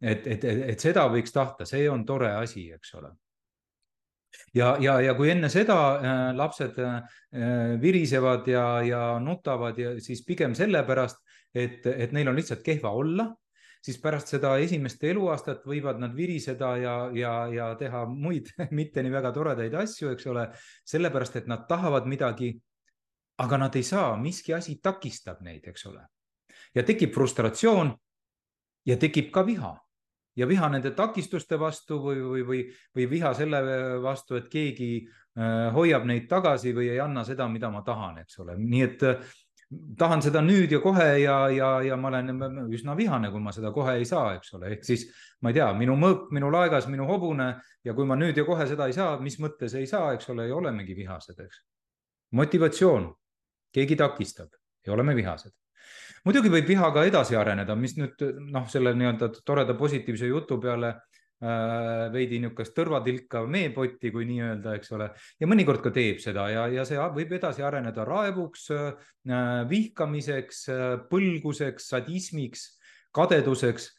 et, 0.00 0.26
et, 0.26 0.44
et, 0.44 0.64
et 0.72 0.82
seda 0.82 1.06
võiks 1.12 1.32
tahta, 1.32 1.66
see 1.68 1.86
on 1.90 2.04
tore 2.06 2.32
asi, 2.36 2.68
eks 2.72 2.94
ole. 2.98 3.12
ja, 4.54 4.76
ja, 4.80 4.98
ja 5.00 5.14
kui 5.16 5.30
enne 5.32 5.48
seda 5.52 5.78
äh, 5.96 6.20
lapsed 6.36 6.78
äh, 6.82 7.00
virisevad 7.80 8.48
ja, 8.48 8.66
ja 8.84 9.02
nutavad 9.22 9.78
ja 9.78 9.96
siis 10.00 10.24
pigem 10.26 10.54
sellepärast, 10.54 11.22
et, 11.54 11.86
et 11.86 12.12
neil 12.12 12.28
on 12.28 12.36
lihtsalt 12.36 12.62
kehva 12.64 12.92
olla, 12.92 13.30
siis 13.80 13.98
pärast 14.02 14.34
seda 14.34 14.56
esimest 14.60 15.04
eluaastat 15.04 15.64
võivad 15.68 16.00
nad 16.02 16.14
viriseda 16.16 16.72
ja, 16.82 16.94
ja, 17.14 17.34
ja 17.52 17.68
teha 17.78 18.04
muid 18.10 18.50
mitte 18.78 19.02
nii 19.02 19.14
väga 19.14 19.32
toredaid 19.32 19.74
asju, 19.80 20.12
eks 20.12 20.28
ole, 20.32 20.48
sellepärast 20.84 21.40
et 21.40 21.48
nad 21.48 21.64
tahavad 21.68 22.08
midagi, 22.10 22.52
aga 23.40 23.62
nad 23.64 23.76
ei 23.76 23.84
saa, 23.84 24.12
miski 24.20 24.52
asi 24.56 24.76
takistab 24.82 25.40
neid, 25.44 25.64
eks 25.72 25.88
ole. 25.88 26.04
ja 26.74 26.84
tekib 26.84 27.14
frustratsioon 27.14 27.96
ja 28.86 28.96
tekib 29.00 29.32
ka 29.32 29.44
viha 29.46 29.72
ja 30.36 30.48
viha 30.48 30.68
nende 30.72 30.92
takistuste 30.96 31.58
vastu 31.60 31.98
või, 32.02 32.20
või, 32.20 32.44
või, 32.46 32.60
või 32.96 33.08
viha 33.10 33.32
selle 33.36 33.62
vastu, 34.02 34.36
et 34.36 34.50
keegi 34.52 34.90
äh, 35.00 35.72
hoiab 35.74 36.06
neid 36.08 36.28
tagasi 36.30 36.74
või 36.76 36.90
ei 36.92 37.00
anna 37.00 37.24
seda, 37.24 37.48
mida 37.48 37.70
ma 37.72 37.82
tahan, 37.86 38.20
eks 38.24 38.40
ole, 38.44 38.56
nii 38.60 38.84
et 38.84 39.04
äh, 39.08 39.34
tahan 39.98 40.22
seda 40.22 40.42
nüüd 40.44 40.70
ja 40.70 40.80
kohe 40.82 41.08
ja, 41.22 41.38
ja, 41.50 41.70
ja 41.82 41.96
ma 41.98 42.12
olen 42.12 42.70
üsna 42.74 42.96
vihane, 42.98 43.32
kui 43.32 43.42
ma 43.42 43.54
seda 43.54 43.72
kohe 43.74 43.96
ei 43.98 44.06
saa, 44.08 44.36
eks 44.36 44.54
ole, 44.58 44.76
ehk 44.76 44.86
siis 44.86 45.08
ma 45.42 45.50
ei 45.50 45.58
tea, 45.58 45.70
minu 45.78 45.96
mõõk, 45.98 46.28
minu 46.36 46.52
laegas, 46.54 46.86
minu 46.92 47.08
hobune 47.08 47.54
ja 47.84 47.94
kui 47.96 48.06
ma 48.06 48.18
nüüd 48.18 48.36
ja 48.38 48.46
kohe 48.46 48.68
seda 48.68 48.86
ei 48.86 48.96
saa, 48.96 49.16
mis 49.22 49.40
mõttes 49.42 49.74
ei 49.78 49.88
saa, 49.90 50.12
eks 50.14 50.30
ole, 50.34 50.50
ja 50.50 50.56
olemegi 50.56 50.94
vihased, 50.96 51.40
eks. 51.42 51.62
motivatsioon, 52.36 53.10
keegi 53.74 53.98
takistab. 53.98 54.52
Ja 54.86 54.92
oleme 54.94 55.16
vihased 55.18 55.50
muidugi 56.26 56.50
võib 56.52 56.66
viha 56.68 56.88
ka 56.94 57.04
edasi 57.06 57.36
areneda, 57.38 57.76
mis 57.78 57.96
nüüd 57.98 58.22
noh, 58.50 58.66
selle 58.70 58.94
nii-öelda 58.98 59.30
toreda 59.46 59.76
positiivse 59.78 60.28
jutu 60.28 60.58
peale 60.62 60.90
äh, 60.92 62.06
veidi 62.12 62.40
niisugust 62.42 62.74
tõrvatilka 62.76 63.44
meepotti, 63.46 64.10
kui 64.14 64.26
nii-öelda, 64.28 64.74
eks 64.80 64.92
ole, 64.96 65.10
ja 65.40 65.50
mõnikord 65.50 65.84
ka 65.84 65.94
teeb 65.94 66.18
seda 66.22 66.48
ja, 66.52 66.66
ja 66.72 66.86
see 66.88 66.98
võib 67.14 67.36
edasi 67.38 67.64
areneda 67.66 68.06
raevuks, 68.08 68.68
vihkamiseks, 69.70 70.66
põlguseks, 71.10 71.88
sadismiks, 71.94 72.68
kadeduseks, 73.16 73.90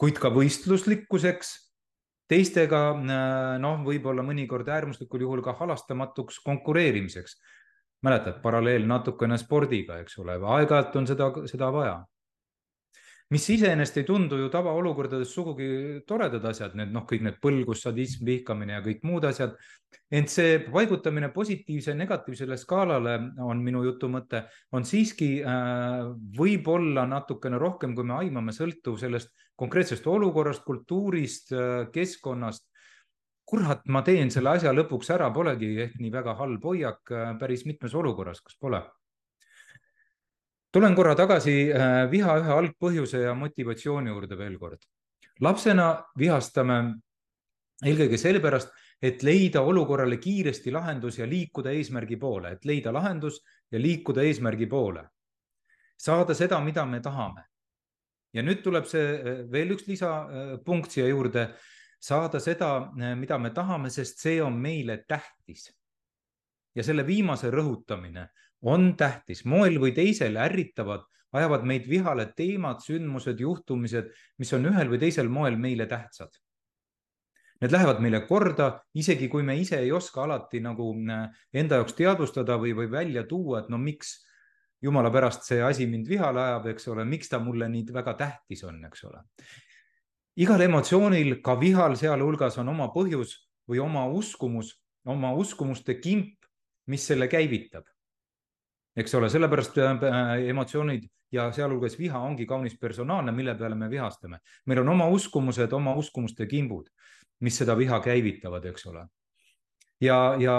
kuid 0.00 0.18
ka 0.20 0.32
võistluslikkuseks 0.34 1.52
teistega 2.32 2.80
noh, 3.60 3.82
võib-olla 3.86 4.24
mõnikord 4.24 4.68
äärmuslikul 4.72 5.26
juhul 5.26 5.42
ka 5.44 5.54
halastamatuks 5.58 6.40
konkureerimiseks 6.44 7.36
mäletad, 8.02 8.40
paralleel 8.42 8.86
natukene 8.88 9.38
spordiga, 9.40 10.00
eks 10.02 10.18
ole, 10.22 10.38
aeg-ajalt 10.38 10.96
on 10.98 11.06
seda, 11.10 11.28
seda 11.50 11.70
vaja. 11.74 12.00
mis 13.32 13.46
iseenesest 13.48 13.96
ei 13.96 14.04
tundu 14.04 14.36
ju 14.36 14.48
tavaolukordades 14.52 15.30
sugugi 15.32 15.66
toredad 16.06 16.44
asjad, 16.50 16.74
need 16.76 16.90
noh, 16.92 17.06
kõik 17.08 17.22
need 17.24 17.38
põlgus, 17.40 17.80
sadism, 17.86 18.26
vihkamine 18.28 18.74
ja 18.74 18.82
kõik 18.84 19.06
muud 19.08 19.24
asjad. 19.24 19.54
ent 20.10 20.28
see 20.28 20.58
paigutamine 20.66 21.30
positiivse 21.32 21.90
ja 21.90 21.96
negatiivsele 21.96 22.56
skaalale 22.56 23.14
on 23.40 23.62
minu 23.64 23.84
jutu 23.84 24.08
mõte, 24.08 24.44
on 24.72 24.84
siiski 24.84 25.30
äh, 25.40 26.12
võib-olla 26.36 27.06
natukene 27.06 27.58
rohkem, 27.58 27.94
kui 27.94 28.04
me 28.04 28.18
aimame, 28.18 28.52
sõltuv 28.52 28.98
sellest 29.00 29.32
konkreetsest 29.56 30.06
olukorrast, 30.06 30.64
kultuurist, 30.64 31.52
äh, 31.52 31.88
keskkonnast 31.92 32.66
kurat, 33.46 33.84
ma 33.86 34.02
teen 34.06 34.30
selle 34.30 34.56
asja 34.56 34.72
lõpuks 34.74 35.10
ära, 35.14 35.30
polegi 35.34 35.74
ehk 35.86 36.00
nii 36.00 36.10
väga 36.14 36.34
halb 36.38 36.64
hoiak 36.64 37.12
äh, 37.12 37.30
päris 37.40 37.66
mitmes 37.68 37.94
olukorras, 37.94 38.40
kas 38.40 38.58
pole? 38.60 38.82
tulen 40.72 40.94
korra 40.96 41.12
tagasi 41.12 41.54
äh, 41.68 42.06
viha 42.10 42.38
ühe 42.40 42.52
algpõhjuse 42.54 43.26
ja 43.26 43.34
motivatsiooni 43.36 44.08
juurde 44.08 44.38
veel 44.38 44.58
kord. 44.58 44.86
lapsena 45.40 45.88
vihastame 46.18 46.78
eelkõige 47.84 48.18
sellepärast, 48.18 48.70
et 49.02 49.22
leida 49.26 49.60
olukorrale 49.66 50.16
kiiresti 50.22 50.72
lahendus 50.72 51.18
ja 51.18 51.26
liikuda 51.26 51.72
eesmärgi 51.74 52.16
poole, 52.16 52.52
et 52.54 52.64
leida 52.64 52.92
lahendus 52.94 53.40
ja 53.70 53.80
liikuda 53.80 54.22
eesmärgi 54.22 54.66
poole. 54.66 55.08
saada 55.98 56.34
seda, 56.34 56.60
mida 56.60 56.86
me 56.86 57.00
tahame. 57.00 57.44
ja 58.32 58.42
nüüd 58.42 58.62
tuleb 58.62 58.86
see 58.88 59.04
äh, 59.12 59.44
veel 59.50 59.76
üks 59.76 59.86
lisapunkt 59.86 60.90
siia 60.90 61.06
juurde 61.06 61.50
saada 62.02 62.40
seda, 62.40 62.90
eh, 62.98 63.14
mida 63.16 63.38
me 63.38 63.52
tahame, 63.54 63.90
sest 63.90 64.18
see 64.18 64.42
on 64.42 64.58
meile 64.58 65.04
tähtis. 65.08 65.70
ja 66.74 66.80
selle 66.80 67.02
viimase 67.04 67.50
rõhutamine 67.52 68.22
on 68.64 68.94
tähtis, 68.96 69.42
moel 69.44 69.74
või 69.76 69.90
teisel 69.92 70.38
ärritavad, 70.40 71.02
ajavad 71.36 71.66
meid 71.68 71.84
vihale 71.84 72.30
teemad, 72.32 72.80
sündmused, 72.80 73.40
juhtumised, 73.40 74.08
mis 74.38 74.52
on 74.56 74.64
ühel 74.70 74.88
või 74.88 75.00
teisel 75.02 75.28
moel 75.28 75.58
meile 75.60 75.84
tähtsad. 75.86 76.32
Need 77.60 77.74
lähevad 77.76 78.00
meile 78.00 78.22
korda, 78.24 78.70
isegi 78.94 79.28
kui 79.28 79.44
me 79.44 79.58
ise 79.60 79.82
ei 79.84 79.92
oska 79.92 80.24
alati 80.24 80.62
nagu 80.64 80.94
eh, 80.96 81.28
enda 81.52 81.82
jaoks 81.82 81.92
teadvustada 81.98 82.56
või, 82.56 82.72
või 82.72 82.88
välja 82.90 83.26
tuua, 83.28 83.60
et 83.60 83.68
no 83.68 83.76
miks 83.78 84.16
jumala 84.82 85.12
pärast 85.12 85.44
see 85.44 85.60
asi 85.62 85.86
mind 85.86 86.08
vihale 86.08 86.40
ajab, 86.40 86.72
eks 86.72 86.88
ole, 86.88 87.04
miks 87.04 87.28
ta 87.28 87.38
mulle 87.38 87.68
nii 87.68 87.92
väga 87.92 88.16
tähtis 88.24 88.64
on, 88.64 88.80
eks 88.88 89.04
ole 89.10 89.20
igal 90.36 90.60
emotsioonil, 90.64 91.40
ka 91.44 91.58
vihal 91.60 91.96
sealhulgas 91.98 92.58
on 92.62 92.68
oma 92.72 92.88
põhjus 92.94 93.36
või 93.68 93.80
oma 93.82 94.06
uskumus, 94.06 94.74
oma 95.06 95.32
uskumuste 95.36 95.98
kimp, 96.00 96.38
mis 96.86 97.06
selle 97.06 97.28
käivitab. 97.28 97.84
eks 98.96 99.14
ole, 99.14 99.30
sellepärast 99.30 99.78
äh, 99.78 100.04
emotsioonid 100.48 101.08
ja 101.32 101.52
sealhulgas 101.52 101.98
viha 101.98 102.18
ongi 102.18 102.46
kaunis 102.46 102.78
personaalne, 102.78 103.32
mille 103.32 103.54
peale 103.54 103.74
me 103.74 103.90
vihastame. 103.90 104.38
meil 104.66 104.80
on 104.80 104.88
oma 104.88 105.08
uskumused, 105.08 105.72
oma 105.72 105.94
uskumuste 105.94 106.46
kimbud, 106.46 106.88
mis 107.40 107.58
seda 107.58 107.76
viha 107.78 108.00
käivitavad, 108.00 108.64
eks 108.64 108.86
ole 108.86 109.06
ja, 110.02 110.18
ja 110.40 110.56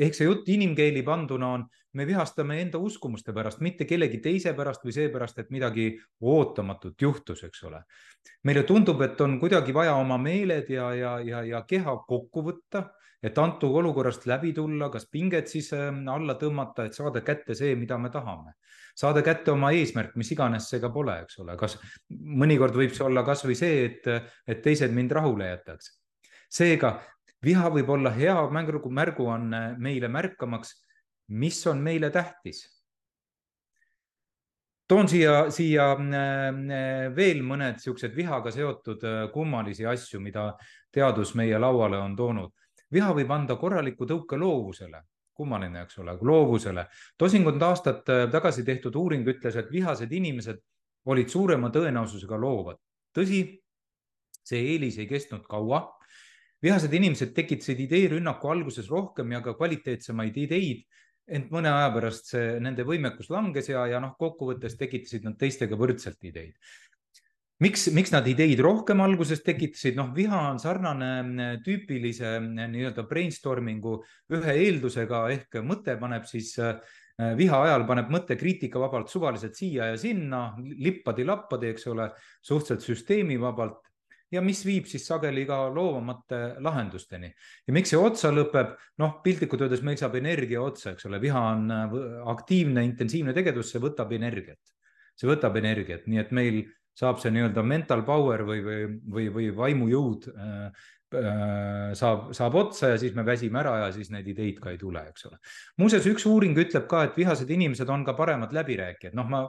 ehk 0.00 0.16
see 0.16 0.28
jutt 0.28 0.48
inimkeeli 0.52 1.04
panduna 1.06 1.52
on, 1.58 1.66
me 1.92 2.06
vihastame 2.06 2.60
enda 2.62 2.78
uskumuste 2.78 3.32
pärast, 3.32 3.60
mitte 3.60 3.84
kellegi 3.88 4.18
teise 4.24 4.54
pärast 4.56 4.84
või 4.86 4.94
seepärast, 4.96 5.38
et 5.38 5.52
midagi 5.54 5.86
ootamatut 6.20 7.00
juhtus, 7.02 7.44
eks 7.44 7.62
ole. 7.68 7.82
meile 8.44 8.62
tundub, 8.68 9.00
et 9.02 9.20
on 9.20 9.38
kuidagi 9.40 9.74
vaja 9.74 9.94
oma 9.94 10.18
meeled 10.18 10.70
ja, 10.70 10.92
ja, 10.94 11.20
ja, 11.20 11.42
ja 11.42 11.62
keha 11.68 11.96
kokku 12.08 12.42
võtta, 12.48 12.84
et 13.22 13.38
antud 13.38 13.76
olukorrast 13.78 14.26
läbi 14.26 14.52
tulla, 14.52 14.88
kas 14.90 15.06
pinget 15.06 15.48
siis 15.48 15.72
ähm, 15.72 16.02
alla 16.08 16.34
tõmmata, 16.34 16.86
et 16.86 16.94
saada 16.94 17.20
kätte 17.20 17.54
see, 17.54 17.76
mida 17.76 17.98
me 17.98 18.10
tahame. 18.10 18.54
saada 18.94 19.22
kätte 19.22 19.50
oma 19.52 19.70
eesmärk, 19.72 20.16
mis 20.16 20.30
iganes 20.32 20.68
see 20.68 20.80
ka 20.80 20.90
pole, 20.92 21.14
eks 21.22 21.38
ole, 21.38 21.56
kas 21.56 21.78
mõnikord 22.10 22.76
võib 22.76 22.92
see 22.92 23.04
olla 23.04 23.22
kasvõi 23.24 23.54
see, 23.56 23.84
et, 23.84 24.30
et 24.46 24.62
teised 24.62 24.92
mind 24.92 25.12
rahule 25.12 25.48
jätaks 25.48 26.02
seega 26.52 26.96
viha 27.44 27.70
võib 27.72 27.90
olla 27.96 28.12
hea 28.14 28.36
märgu, 28.52 28.90
märguanne 28.92 29.62
meile 29.82 30.10
märkamaks, 30.12 30.74
mis 31.32 31.66
on 31.66 31.78
meile 31.78 32.10
tähtis. 32.10 32.82
toon 34.88 35.08
siia, 35.08 35.50
siia 35.50 35.92
äh, 35.92 37.14
veel 37.16 37.40
mõned 37.46 37.78
niisugused 37.78 38.12
vihaga 38.16 38.50
seotud 38.52 39.04
äh, 39.08 39.22
kummalisi 39.32 39.86
asju, 39.88 40.20
mida 40.20 40.50
teadus 40.92 41.32
meie 41.34 41.58
lauale 41.58 41.96
on 41.98 42.16
toonud. 42.16 42.52
viha 42.92 43.14
võib 43.16 43.30
anda 43.32 43.56
korraliku 43.56 44.04
tõuke 44.04 44.36
loovusele, 44.36 45.00
kummaline, 45.32 45.86
eks 45.86 45.98
ole, 45.98 46.18
loovusele. 46.20 46.86
tosinkond 47.18 47.62
aastat 47.62 48.08
äh, 48.08 48.26
tagasi 48.30 48.64
tehtud 48.64 48.96
uuring 48.96 49.28
ütles, 49.28 49.56
et 49.56 49.72
vihased 49.72 50.12
inimesed 50.12 50.60
olid 51.06 51.28
suurema 51.28 51.70
tõenäosusega 51.70 52.40
loovad. 52.40 52.76
tõsi, 53.16 53.42
see 54.44 54.60
eelis 54.74 54.98
ei 54.98 55.06
kestnud 55.06 55.48
kaua 55.48 55.86
vihased 56.62 56.92
inimesed 56.94 57.32
tekitasid 57.34 57.80
ideerünnaku 57.80 58.48
alguses 58.48 58.90
rohkem 58.90 59.32
ja 59.32 59.40
ka 59.42 59.54
kvaliteetsemaid 59.58 60.36
ideid, 60.44 60.84
ent 61.28 61.52
mõne 61.54 61.70
aja 61.70 61.90
pärast 61.94 62.32
see, 62.32 62.56
nende 62.62 62.86
võimekus 62.86 63.30
langes 63.32 63.68
ja, 63.70 63.84
ja 63.90 64.00
noh, 64.02 64.16
kokkuvõttes 64.18 64.74
tekitasid 64.80 65.26
nad 65.26 65.36
teistega 65.38 65.78
võrdselt 65.78 66.24
ideid. 66.26 66.56
miks, 67.62 67.86
miks 67.94 68.10
nad 68.10 68.26
ideid 68.26 68.60
rohkem 68.60 69.00
alguses 69.00 69.42
tekitasid, 69.46 69.94
noh, 69.96 70.10
viha 70.14 70.40
on 70.50 70.58
sarnane 70.58 71.12
mm, 71.22 71.62
tüüpilise 71.66 72.38
mm, 72.40 72.72
nii-öelda 72.74 73.06
brainstorming'u 73.06 74.00
ühe 74.34 74.56
eeldusega 74.66 75.28
ehk 75.36 75.62
mõte 75.62 75.94
paneb 76.00 76.26
siis 76.26 76.56
äh, 76.58 76.74
viha 77.38 77.62
ajal 77.68 77.86
paneb 77.86 78.10
mõte 78.10 78.36
kriitikavabalt 78.40 79.10
suvaliselt 79.12 79.54
siia 79.54 79.92
ja 79.92 79.96
sinna, 80.00 80.42
lippadi-lappadi, 80.58 81.70
eks 81.70 81.86
ole, 81.92 82.08
suhteliselt 82.42 82.86
süsteemivabalt 82.88 83.91
ja 84.32 84.42
mis 84.44 84.62
viib 84.66 84.88
siis 84.90 85.04
sageli 85.06 85.44
ka 85.48 85.58
loovamate 85.72 86.40
lahendusteni. 86.64 87.32
ja 87.66 87.74
miks 87.74 87.92
see 87.92 88.00
otsa 88.00 88.32
lõpeb, 88.32 88.74
noh, 89.02 89.18
piltlikult 89.24 89.66
öeldes 89.66 89.82
meil 89.84 89.98
saab 90.00 90.16
energia 90.20 90.62
otsa, 90.62 90.94
eks 90.94 91.08
ole, 91.10 91.20
viha 91.22 91.42
on 91.54 91.66
äh, 91.70 91.98
aktiivne, 92.32 92.84
intensiivne 92.88 93.34
tegevus, 93.36 93.72
see 93.72 93.82
võtab 93.82 94.12
energiat. 94.16 94.60
see 95.16 95.28
võtab 95.28 95.56
energiat, 95.60 96.06
nii 96.08 96.18
et 96.22 96.30
meil 96.32 96.62
saab 96.96 97.20
see 97.20 97.32
nii-öelda 97.32 97.62
mental 97.64 98.02
power 98.04 98.44
või, 98.48 98.62
või, 98.64 98.80
või, 99.14 99.28
või 99.32 99.48
vaimujõud 99.56 100.28
äh, 100.32 100.86
äh, 101.20 101.92
saab, 101.96 102.30
saab 102.36 102.56
otsa 102.60 102.94
ja 102.94 103.00
siis 103.00 103.14
me 103.16 103.24
väsime 103.24 103.60
ära 103.60 103.78
ja 103.86 103.90
siis 103.92 104.10
neid 104.12 104.28
ideid 104.28 104.60
ka 104.60 104.72
ei 104.72 104.80
tule, 104.80 105.04
eks 105.12 105.28
ole. 105.28 105.40
muuseas, 105.80 106.08
üks 106.08 106.26
uuring 106.28 106.56
ütleb 106.64 106.88
ka, 106.88 107.04
et 107.08 107.20
vihased 107.20 107.52
inimesed 107.52 107.92
on 107.92 108.04
ka 108.08 108.16
paremad 108.16 108.52
läbirääkijad, 108.56 109.16
noh, 109.16 109.28
ma 109.28 109.44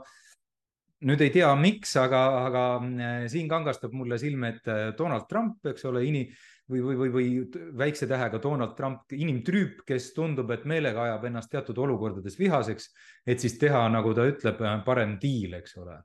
nüüd 1.08 1.22
ei 1.24 1.32
tea, 1.34 1.50
miks, 1.60 1.96
aga, 2.00 2.22
aga 2.48 2.64
äh, 2.80 3.26
siin 3.32 3.50
kangastab 3.52 3.94
mulle 3.96 4.20
silme 4.22 4.54
ette 4.56 4.74
äh, 4.74 4.92
Donald 4.98 5.28
Trump, 5.30 5.60
eks 5.74 5.86
ole, 5.90 6.06
ini- 6.08 6.28
või, 6.72 6.80
või, 6.84 6.96
või, 6.96 7.12
või 7.14 7.68
väikse 7.80 8.08
tähega 8.08 8.40
Donald 8.44 8.78
Trump, 8.78 9.12
inimtrüüp, 9.12 9.84
kes 9.88 10.14
tundub, 10.16 10.52
et 10.56 10.64
meelega 10.70 11.10
ajab 11.10 11.28
ennast 11.28 11.52
teatud 11.52 11.84
olukordades 11.84 12.40
vihaseks, 12.40 12.90
et 13.28 13.44
siis 13.44 13.60
teha, 13.60 13.84
nagu 13.92 14.16
ta 14.16 14.28
ütleb, 14.32 14.64
äh, 14.64 14.80
parem 14.88 15.18
diil, 15.22 15.60
eks 15.60 15.78
ole 15.84 16.00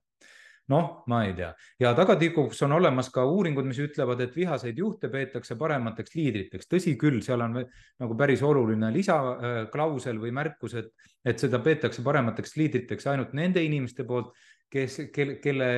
noh, 0.68 0.88
ma 1.08 1.22
ei 1.24 1.32
tea 1.36 1.48
ja 1.80 1.94
tagatikuks 1.96 2.60
on 2.66 2.74
olemas 2.76 3.08
ka 3.12 3.24
uuringud, 3.28 3.66
mis 3.68 3.80
ütlevad, 3.82 4.20
et 4.20 4.34
vihaseid 4.36 4.78
juhte 4.78 5.08
peetakse 5.12 5.56
paremateks 5.56 6.14
liidriteks. 6.16 6.68
tõsi 6.68 6.94
küll, 7.00 7.22
seal 7.24 7.40
on 7.44 7.56
nagu 7.62 8.18
päris 8.18 8.42
oluline 8.44 8.90
lisaklausel 8.92 10.20
või 10.20 10.34
märkus, 10.36 10.76
et, 10.82 10.92
et 11.24 11.40
seda 11.40 11.62
peetakse 11.64 12.04
paremateks 12.04 12.56
liidriteks 12.60 13.08
ainult 13.08 13.32
nende 13.38 13.64
inimeste 13.64 14.04
poolt, 14.04 14.34
kes, 14.72 14.96
kelle, 15.14 15.36
kelle 15.42 15.68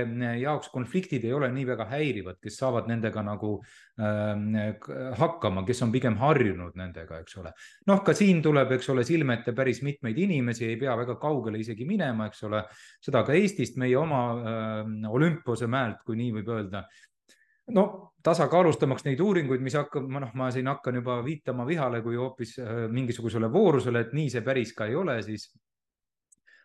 jaoks 0.41 0.71
konfliktid 0.73 1.25
ei 1.27 1.33
ole 1.35 1.51
nii 1.55 1.67
väga 1.69 1.87
häirivad, 1.91 2.39
kes 2.43 2.59
saavad 2.61 2.89
nendega 2.91 3.23
nagu 3.27 3.53
äh, 4.01 4.81
hakkama, 5.21 5.65
kes 5.69 5.83
on 5.87 5.93
pigem 5.95 6.19
harjunud 6.21 6.79
nendega, 6.79 7.21
eks 7.23 7.39
ole. 7.43 7.53
noh, 7.91 8.03
ka 8.07 8.15
siin 8.17 8.43
tuleb, 8.43 8.75
eks 8.77 8.91
ole, 8.95 9.05
silme 9.07 9.39
ette 9.39 9.55
päris 9.57 9.83
mitmeid 9.87 10.19
inimesi, 10.19 10.67
ei 10.69 10.81
pea 10.81 10.97
väga 10.99 11.17
kaugele 11.23 11.61
isegi 11.63 11.87
minema, 11.89 12.31
eks 12.31 12.43
ole. 12.49 12.65
seda 13.05 13.25
ka 13.27 13.37
Eestist, 13.39 13.79
meie 13.81 13.99
oma 13.99 14.25
äh, 14.35 14.83
Olümpose 15.11 15.71
mäelt, 15.71 16.03
kui 16.07 16.19
nii 16.21 16.35
võib 16.41 16.53
öelda 16.57 16.87
no 17.75 17.85
tasakaalustamaks 18.27 19.05
neid 19.07 19.21
uuringuid, 19.23 19.63
mis 19.65 19.77
hakkab, 19.79 20.07
noh, 20.11 20.33
ma 20.35 20.51
siin 20.53 20.69
hakkan 20.71 20.99
juba 20.99 21.21
viitama 21.25 21.67
vihale 21.69 22.03
kui 22.05 22.19
hoopis 22.19 22.59
äh, 22.59 22.87
mingisugusele 22.93 23.51
voorusele, 23.53 24.07
et 24.07 24.17
nii 24.17 24.31
see 24.35 24.43
päris 24.47 24.75
ka 24.77 24.91
ei 24.91 24.99
ole, 24.99 25.21
siis 25.27 25.51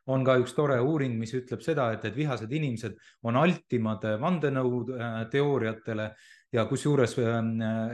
on 0.08 0.26
ka 0.26 0.38
üks 0.41 0.54
tore 0.56 0.78
uuring, 0.82 1.15
mis 1.20 1.34
ütleb 1.38 1.62
seda, 1.65 1.91
et, 1.96 2.06
et 2.06 2.15
vihased 2.15 2.52
inimesed 2.52 2.98
on 3.26 3.39
altimad 3.41 4.06
vandenõuteooriatele 4.22 6.10
ja 6.56 6.65
kusjuures, 6.70 7.15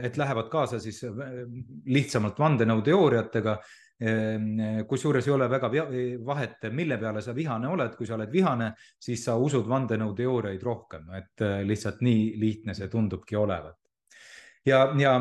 et 0.04 0.18
lähevad 0.20 0.50
kaasa 0.52 0.80
siis 0.80 1.00
lihtsamalt 1.86 2.38
vandenõuteooriatega 2.38 3.56
kusjuures 4.88 5.26
ei 5.28 5.32
ole 5.32 5.46
väga 5.50 5.70
vahet, 6.26 6.64
mille 6.74 6.98
peale 6.98 7.22
sa 7.22 7.34
vihane 7.34 7.68
oled, 7.70 7.94
kui 7.96 8.06
sa 8.06 8.16
oled 8.16 8.32
vihane, 8.32 8.72
siis 8.98 9.22
sa 9.24 9.36
usud 9.38 9.68
vandenõuteooriaid 9.70 10.62
rohkem, 10.62 11.06
et 11.14 11.44
lihtsalt 11.68 12.02
nii 12.02 12.32
lihtne 12.40 12.74
see 12.74 12.90
tundubki 12.90 13.38
olevat. 13.38 13.78
ja, 14.66 14.88
ja 14.98 15.14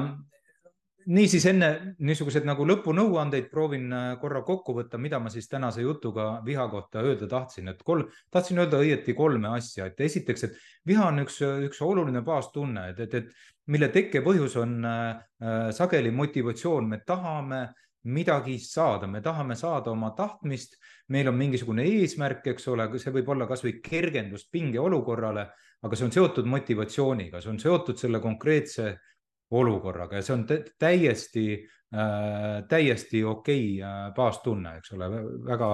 niisiis 1.06 1.46
enne 1.50 1.70
niisuguseid 2.04 2.46
nagu 2.48 2.66
lõpunõuandeid 2.68 3.48
proovin 3.52 3.88
äh, 3.94 4.08
korra 4.22 4.42
kokku 4.46 4.76
võtta, 4.78 5.00
mida 5.02 5.20
ma 5.20 5.32
siis 5.34 5.50
tänase 5.50 5.84
jutuga 5.86 6.42
viha 6.46 6.68
kohta 6.72 7.04
öelda 7.06 7.30
tahtsin, 7.32 7.72
et 7.72 7.84
kolm, 7.86 8.08
tahtsin 8.32 8.62
öelda 8.62 8.82
õieti 8.82 9.16
kolme 9.18 9.52
asja, 9.58 9.88
et 9.90 10.00
esiteks, 10.02 10.48
et 10.48 10.58
viha 10.88 11.08
on 11.10 11.24
üks, 11.26 11.42
üks 11.68 11.82
oluline 11.86 12.24
baastunne, 12.26 12.90
et, 12.94 13.00
et, 13.06 13.16
et 13.22 13.72
mille 13.74 13.92
tekkepõhjus 13.94 14.58
on 14.62 14.80
äh, 14.86 15.06
äh, 15.44 15.70
sageli 15.76 16.12
motivatsioon, 16.16 16.90
me 16.90 17.02
tahame 17.06 17.68
midagi 18.12 18.58
saada, 18.62 19.06
me 19.08 19.22
tahame 19.22 19.56
saada 19.56 19.92
oma 19.92 20.10
tahtmist, 20.18 20.80
meil 21.14 21.30
on 21.30 21.38
mingisugune 21.38 21.86
eesmärk, 21.86 22.48
eks 22.54 22.68
ole, 22.74 22.88
see 23.00 23.14
võib 23.14 23.30
olla 23.30 23.46
kasvõi 23.50 23.76
kergendust 23.84 24.50
pingeolukorrale, 24.52 25.46
aga 25.82 25.98
see 25.98 26.08
on 26.08 26.14
seotud 26.14 26.50
motivatsiooniga, 26.50 27.42
see 27.42 27.52
on 27.54 27.62
seotud 27.62 28.02
selle 28.02 28.22
konkreetse 28.24 28.88
äh, 28.90 29.11
olukorraga 29.52 30.20
ja 30.20 30.26
see 30.26 30.36
on 30.36 30.46
täiesti 30.80 31.46
äh,, 31.94 32.64
täiesti 32.70 33.24
okei 33.24 33.66
okay, 33.82 33.90
äh, 33.90 34.14
baastunne, 34.16 34.78
eks 34.80 34.94
ole, 34.96 35.10
väga 35.48 35.72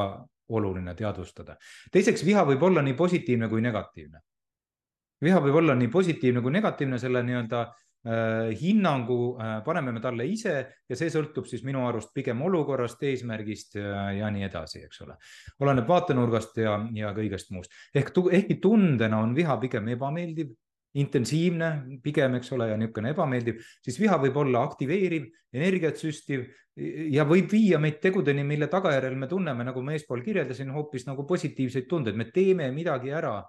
oluline 0.50 0.96
teadvustada. 0.96 1.58
teiseks, 1.92 2.26
viha 2.26 2.46
võib 2.48 2.64
olla 2.64 2.82
nii 2.86 2.96
positiivne 2.98 3.50
kui 3.52 3.62
negatiivne. 3.62 4.22
viha 5.24 5.42
võib 5.42 5.60
olla 5.62 5.76
nii 5.76 5.92
positiivne 5.92 6.42
kui 6.42 6.52
negatiivne, 6.52 7.00
selle 7.00 7.24
nii-öelda 7.26 7.62
äh, 7.62 8.50
hinnangu 8.62 9.20
äh, 9.36 9.56
paneme 9.66 9.92
me 9.92 10.02
talle 10.02 10.26
ise 10.26 10.56
ja 10.90 10.96
see 10.96 11.10
sõltub 11.14 11.46
siis 11.50 11.64
minu 11.68 11.86
arust 11.88 12.14
pigem 12.14 12.42
olukorrast, 12.42 13.04
eesmärgist 13.04 13.76
ja, 13.82 14.12
ja 14.14 14.30
nii 14.34 14.46
edasi, 14.48 14.86
eks 14.88 15.02
ole. 15.06 15.18
oleneb 15.60 15.90
vaatenurgast 15.90 16.58
ja, 16.64 16.80
ja 16.94 17.14
kõigest 17.18 17.52
muust. 17.52 17.74
ehk 17.94 18.14
ehkki 18.32 18.62
tundena 18.62 19.22
on 19.22 19.36
viha 19.36 19.58
pigem 19.62 19.94
ebameeldiv 19.98 20.56
intensiivne 20.98 22.00
pigem, 22.04 22.38
eks 22.40 22.54
ole, 22.56 22.72
ja 22.72 22.78
niisugune 22.80 23.12
ebameeldiv, 23.14 23.60
siis 23.86 24.00
viha 24.02 24.18
võib 24.22 24.40
olla 24.42 24.64
aktiveeriv, 24.66 25.28
energiat 25.54 26.00
süstiv 26.02 26.48
ja 27.14 27.26
võib 27.26 27.52
viia 27.52 27.80
meid 27.82 28.00
tegudeni, 28.02 28.44
mille 28.46 28.70
tagajärjel 28.70 29.16
me 29.18 29.30
tunneme, 29.30 29.66
nagu 29.66 29.82
ma 29.82 29.96
eespool 29.96 30.22
kirjeldasin, 30.26 30.74
hoopis 30.76 31.08
nagu 31.08 31.26
positiivseid 31.28 31.88
tundeid, 31.90 32.18
me 32.18 32.30
teeme 32.34 32.70
midagi 32.74 33.14
ära, 33.14 33.40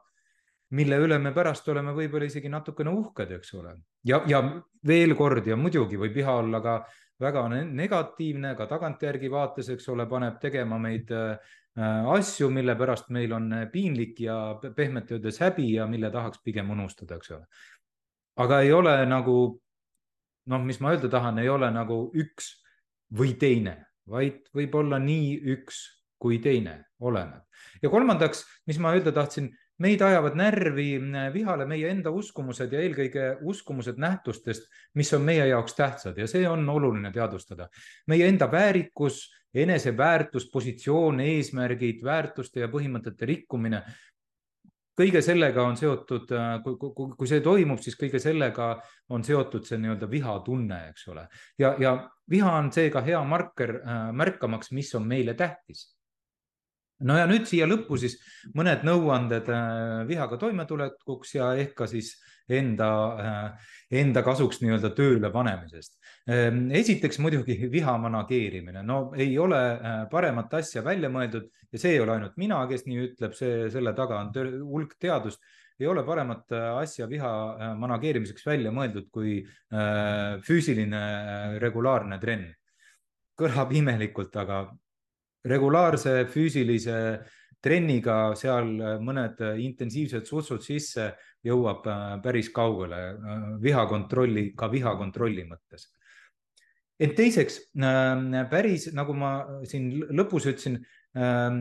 mille 0.76 1.00
üle 1.00 1.18
me 1.20 1.32
pärast 1.36 1.68
oleme 1.72 1.94
võib-olla 1.96 2.28
isegi 2.28 2.50
natukene 2.52 2.92
uhked, 2.92 3.34
eks 3.38 3.54
ole. 3.56 3.74
ja, 4.04 4.22
ja 4.28 4.42
veel 4.86 5.14
kord 5.16 5.46
ja 5.48 5.56
muidugi 5.56 6.00
võib 6.00 6.16
viha 6.16 6.38
olla 6.42 6.60
ka 6.64 6.80
väga 7.20 7.46
negatiivne, 7.66 8.54
ka 8.56 8.68
tagantjärgi 8.70 9.30
vaates, 9.30 9.72
eks 9.74 9.88
ole, 9.90 10.06
paneb 10.06 10.38
tegema 10.40 10.78
meid 10.78 11.10
äh, 11.10 11.56
asju, 11.78 12.50
mille 12.50 12.74
pärast 12.76 13.10
meil 13.14 13.32
on 13.32 13.52
äh, 13.52 13.66
piinlik 13.72 14.20
ja 14.20 14.58
pehmelt 14.76 15.10
öeldes 15.12 15.40
häbi 15.40 15.72
ja 15.74 15.86
mille 15.86 16.10
tahaks 16.10 16.40
pigem 16.44 16.70
unustada, 16.70 17.16
eks 17.16 17.30
ole. 17.30 17.46
aga 18.36 18.60
ei 18.60 18.72
ole 18.72 18.94
nagu 19.06 19.36
noh, 20.48 20.64
mis 20.64 20.80
ma 20.80 20.94
öelda 20.94 21.10
tahan, 21.12 21.38
ei 21.38 21.48
ole 21.48 21.70
nagu 21.70 22.08
üks 22.16 22.50
või 23.18 23.34
teine, 23.38 23.76
vaid 24.08 24.48
võib 24.54 24.74
olla 24.74 24.98
nii 24.98 25.38
üks 25.54 25.84
kui 26.18 26.40
teine, 26.42 26.80
oleneb. 27.00 27.46
ja 27.82 27.90
kolmandaks, 27.90 28.44
mis 28.66 28.78
ma 28.82 28.94
öelda 28.96 29.12
tahtsin, 29.14 29.52
meid 29.78 30.02
ajavad 30.02 30.34
närvi 30.34 30.88
äh, 30.98 31.28
vihale 31.34 31.66
meie 31.66 31.90
enda 31.92 32.10
uskumused 32.10 32.72
ja 32.72 32.80
eelkõige 32.82 33.36
uskumused 33.46 34.00
nähtustest, 34.02 34.66
mis 34.98 35.12
on 35.14 35.22
meie 35.22 35.46
jaoks 35.52 35.78
tähtsad 35.78 36.18
ja 36.18 36.26
see 36.26 36.48
on 36.48 36.66
oluline 36.68 37.12
teadvustada. 37.14 37.68
meie 38.06 38.26
enda 38.26 38.50
väärikus 38.50 39.28
eneseväärtus, 39.54 40.48
positsioon, 40.52 41.20
eesmärgid, 41.24 42.04
väärtuste 42.04 42.60
ja 42.60 42.68
põhimõtete 42.68 43.26
rikkumine. 43.26 43.82
kõige 44.98 45.20
sellega 45.22 45.62
on 45.62 45.76
seotud, 45.78 46.32
äh, 46.34 46.62
kui, 46.62 46.74
kui, 46.76 47.10
kui 47.18 47.28
see 47.30 47.40
toimub, 47.40 47.78
siis 47.78 47.94
kõige 47.96 48.18
sellega 48.18 48.82
on 49.14 49.22
seotud 49.24 49.64
see 49.64 49.78
nii-öelda 49.78 50.10
vihatunne, 50.10 50.88
eks 50.88 51.08
ole. 51.08 51.28
ja, 51.58 51.76
ja 51.78 52.10
viha 52.30 52.56
on 52.58 52.72
seega 52.72 53.00
hea 53.00 53.22
marker 53.24 53.76
äh, 53.78 54.10
märkamaks, 54.12 54.72
mis 54.72 54.94
on 54.94 55.06
meile 55.06 55.34
tähtis 55.34 55.98
no 57.00 57.18
ja 57.18 57.26
nüüd 57.30 57.46
siia 57.46 57.66
lõppu 57.68 57.98
siis 58.00 58.16
mõned 58.58 58.82
nõuanded 58.86 59.48
äh, 59.54 60.06
vihaga 60.08 60.38
toimetulekuks 60.40 61.34
ja 61.38 61.52
ehk 61.62 61.76
ka 61.78 61.86
siis 61.86 62.16
enda, 62.48 62.88
enda 63.90 64.22
kasuks 64.24 64.62
nii-öelda 64.62 64.90
tööle 64.96 65.30
panemisest. 65.32 65.98
Ehm, 66.28 66.66
esiteks 66.76 67.16
muidugi 67.24 67.54
viha 67.72 67.94
manageerimine, 68.02 68.82
no 68.84 68.98
ei 69.16 69.30
ole 69.40 69.58
äh, 69.58 70.02
paremat 70.10 70.52
asja 70.58 70.82
välja 70.84 71.08
mõeldud 71.08 71.46
ja 71.72 71.80
see 71.80 71.94
ei 71.94 72.02
ole 72.04 72.18
ainult 72.18 72.34
mina, 72.36 72.58
kes 72.68 72.84
nii 72.84 72.98
ütleb, 73.06 73.32
see, 73.36 73.70
selle 73.72 73.94
taga 73.96 74.18
on 74.20 74.28
hulk 74.68 74.92
teadust 75.00 75.40
ei 75.78 75.86
ole 75.88 76.02
paremat 76.04 76.52
äh, 76.52 76.66
asja 76.82 77.08
viha 77.08 77.30
äh, 77.30 77.72
manageerimiseks 77.80 78.44
välja 78.44 78.74
mõeldud 78.74 79.08
kui 79.14 79.38
füüsiline 80.44 81.00
regulaarne 81.62 82.20
trenn. 82.20 82.52
kõlab 83.38 83.72
imelikult, 83.72 84.34
aga 84.36 84.64
regulaarse 85.46 86.24
füüsilise 86.26 86.96
trenniga 87.62 88.34
seal 88.36 88.72
mõned 89.00 89.38
intensiivsed 89.62 90.26
sutsud 90.26 90.60
sisse 90.60 91.12
jõuab 91.46 91.84
päris 92.22 92.48
kaugele 92.54 93.02
vihakontrolli, 93.62 94.52
ka 94.58 94.70
vihakontrolli 94.72 95.44
mõttes 95.48 95.86
ent 96.98 97.14
teiseks 97.18 97.60
ähm, 97.78 98.32
päris, 98.50 98.88
nagu 98.96 99.14
ma 99.16 99.32
siin 99.68 99.90
lõpus 100.18 100.48
ütlesin, 100.50 100.80
ähm, 101.18 101.60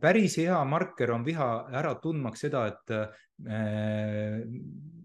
päris 0.00 0.38
hea 0.40 0.60
marker 0.68 1.12
on 1.14 1.24
viha 1.26 1.48
ära 1.74 1.94
tundmaks 2.02 2.46
seda, 2.46 2.66
et 2.72 2.94
äh, 2.96 4.40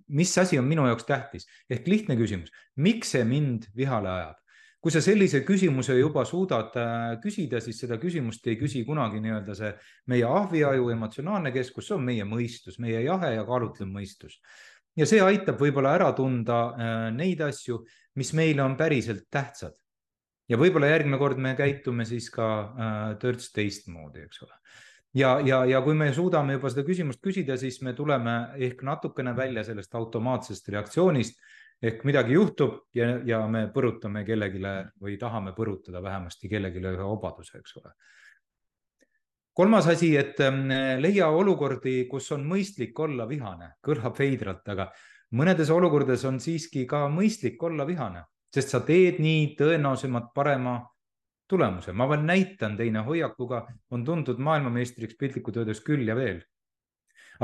mis 0.10 0.36
asi 0.42 0.60
on 0.60 0.68
minu 0.70 0.88
jaoks 0.88 1.08
tähtis 1.08 1.48
ehk 1.70 1.88
lihtne 1.92 2.18
küsimus, 2.20 2.54
miks 2.80 3.16
see 3.16 3.26
mind 3.28 3.68
vihale 3.78 4.14
ajab? 4.16 4.38
Kui 4.80 4.94
sa 4.96 5.02
sellise 5.04 5.42
küsimuse 5.44 5.98
juba 6.00 6.24
suudad 6.26 6.76
äh, 6.80 7.20
küsida, 7.24 7.60
siis 7.60 7.82
seda 7.84 7.98
küsimust 8.00 8.48
ei 8.48 8.56
küsi 8.60 8.86
kunagi 8.88 9.20
nii-öelda 9.24 9.56
see 9.58 9.74
meie 10.08 10.24
ahviaju 10.24 10.90
emotsionaalne 10.94 11.52
keskus, 11.56 11.90
see 11.90 11.98
on 11.98 12.06
meie 12.08 12.28
mõistus, 12.28 12.80
meie 12.80 13.04
jahe 13.04 13.34
ja 13.36 13.44
kaalutlev 13.48 13.92
mõistus 13.92 14.40
ja 15.00 15.08
see 15.10 15.22
aitab 15.24 15.60
võib-olla 15.62 15.94
ära 15.98 16.10
tunda 16.18 16.60
äh, 16.70 16.96
neid 17.16 17.42
asju, 17.46 17.84
mis 18.20 18.34
meile 18.38 18.64
on 18.66 18.78
päriselt 18.80 19.28
tähtsad. 19.32 19.76
ja 20.50 20.58
võib-olla 20.58 20.88
järgmine 20.90 21.18
kord 21.22 21.38
me 21.38 21.54
käitume 21.56 22.06
siis 22.10 22.30
ka 22.34 22.48
äh, 22.50 23.02
törts 23.22 23.52
teistmoodi, 23.54 24.26
eks 24.26 24.42
ole. 24.44 24.56
ja, 25.14 25.40
ja, 25.46 25.64
ja 25.66 25.82
kui 25.86 25.96
me 25.96 26.12
suudame 26.14 26.58
juba 26.58 26.72
seda 26.74 26.86
küsimust 26.88 27.22
küsida, 27.22 27.58
siis 27.58 27.82
me 27.82 27.94
tuleme 27.94 28.36
ehk 28.58 28.84
natukene 28.84 29.36
välja 29.36 29.64
sellest 29.64 29.96
automaatsest 29.96 30.70
reaktsioonist 30.70 31.40
ehk 31.82 32.04
midagi 32.04 32.36
juhtub 32.36 32.90
ja, 32.96 33.14
ja 33.26 33.40
me 33.48 33.68
põrutame 33.74 34.26
kellelegi 34.28 34.62
või 35.00 35.18
tahame 35.20 35.54
põrutada 35.56 36.02
vähemasti 36.04 36.50
kellelegi 36.52 36.82
ühe 36.84 37.06
vabaduse, 37.12 37.60
eks 37.60 37.78
ole. 37.80 37.94
Kolmas 39.60 39.88
asi, 39.92 40.14
et 40.16 40.40
ähm, 40.40 40.70
leia 41.02 41.28
olukordi, 41.36 42.06
kus 42.08 42.30
on 42.32 42.46
mõistlik 42.48 43.00
olla 43.00 43.26
vihane, 43.28 43.74
kõlab 43.84 44.16
veidralt, 44.20 44.68
aga 44.72 44.88
mõnedes 45.36 45.72
olukordades 45.76 46.24
on 46.26 46.40
siiski 46.40 46.86
ka 46.88 47.08
mõistlik 47.12 47.60
olla 47.64 47.88
vihane, 47.88 48.24
sest 48.54 48.72
sa 48.76 48.80
teed 48.86 49.20
nii 49.20 49.56
tõenäolisemalt 49.60 50.32
parema 50.36 50.80
tulemuse. 51.50 51.92
ma 51.92 52.08
veel 52.10 52.24
näitan 52.24 52.78
teine 52.78 53.04
hoiakuga, 53.04 53.66
on 53.92 54.06
tuntud 54.06 54.40
maailmameistriks 54.40 55.18
piltlikult 55.18 55.58
öeldes 55.58 55.84
küll 55.84 56.08
ja 56.08 56.16
veel 56.16 56.44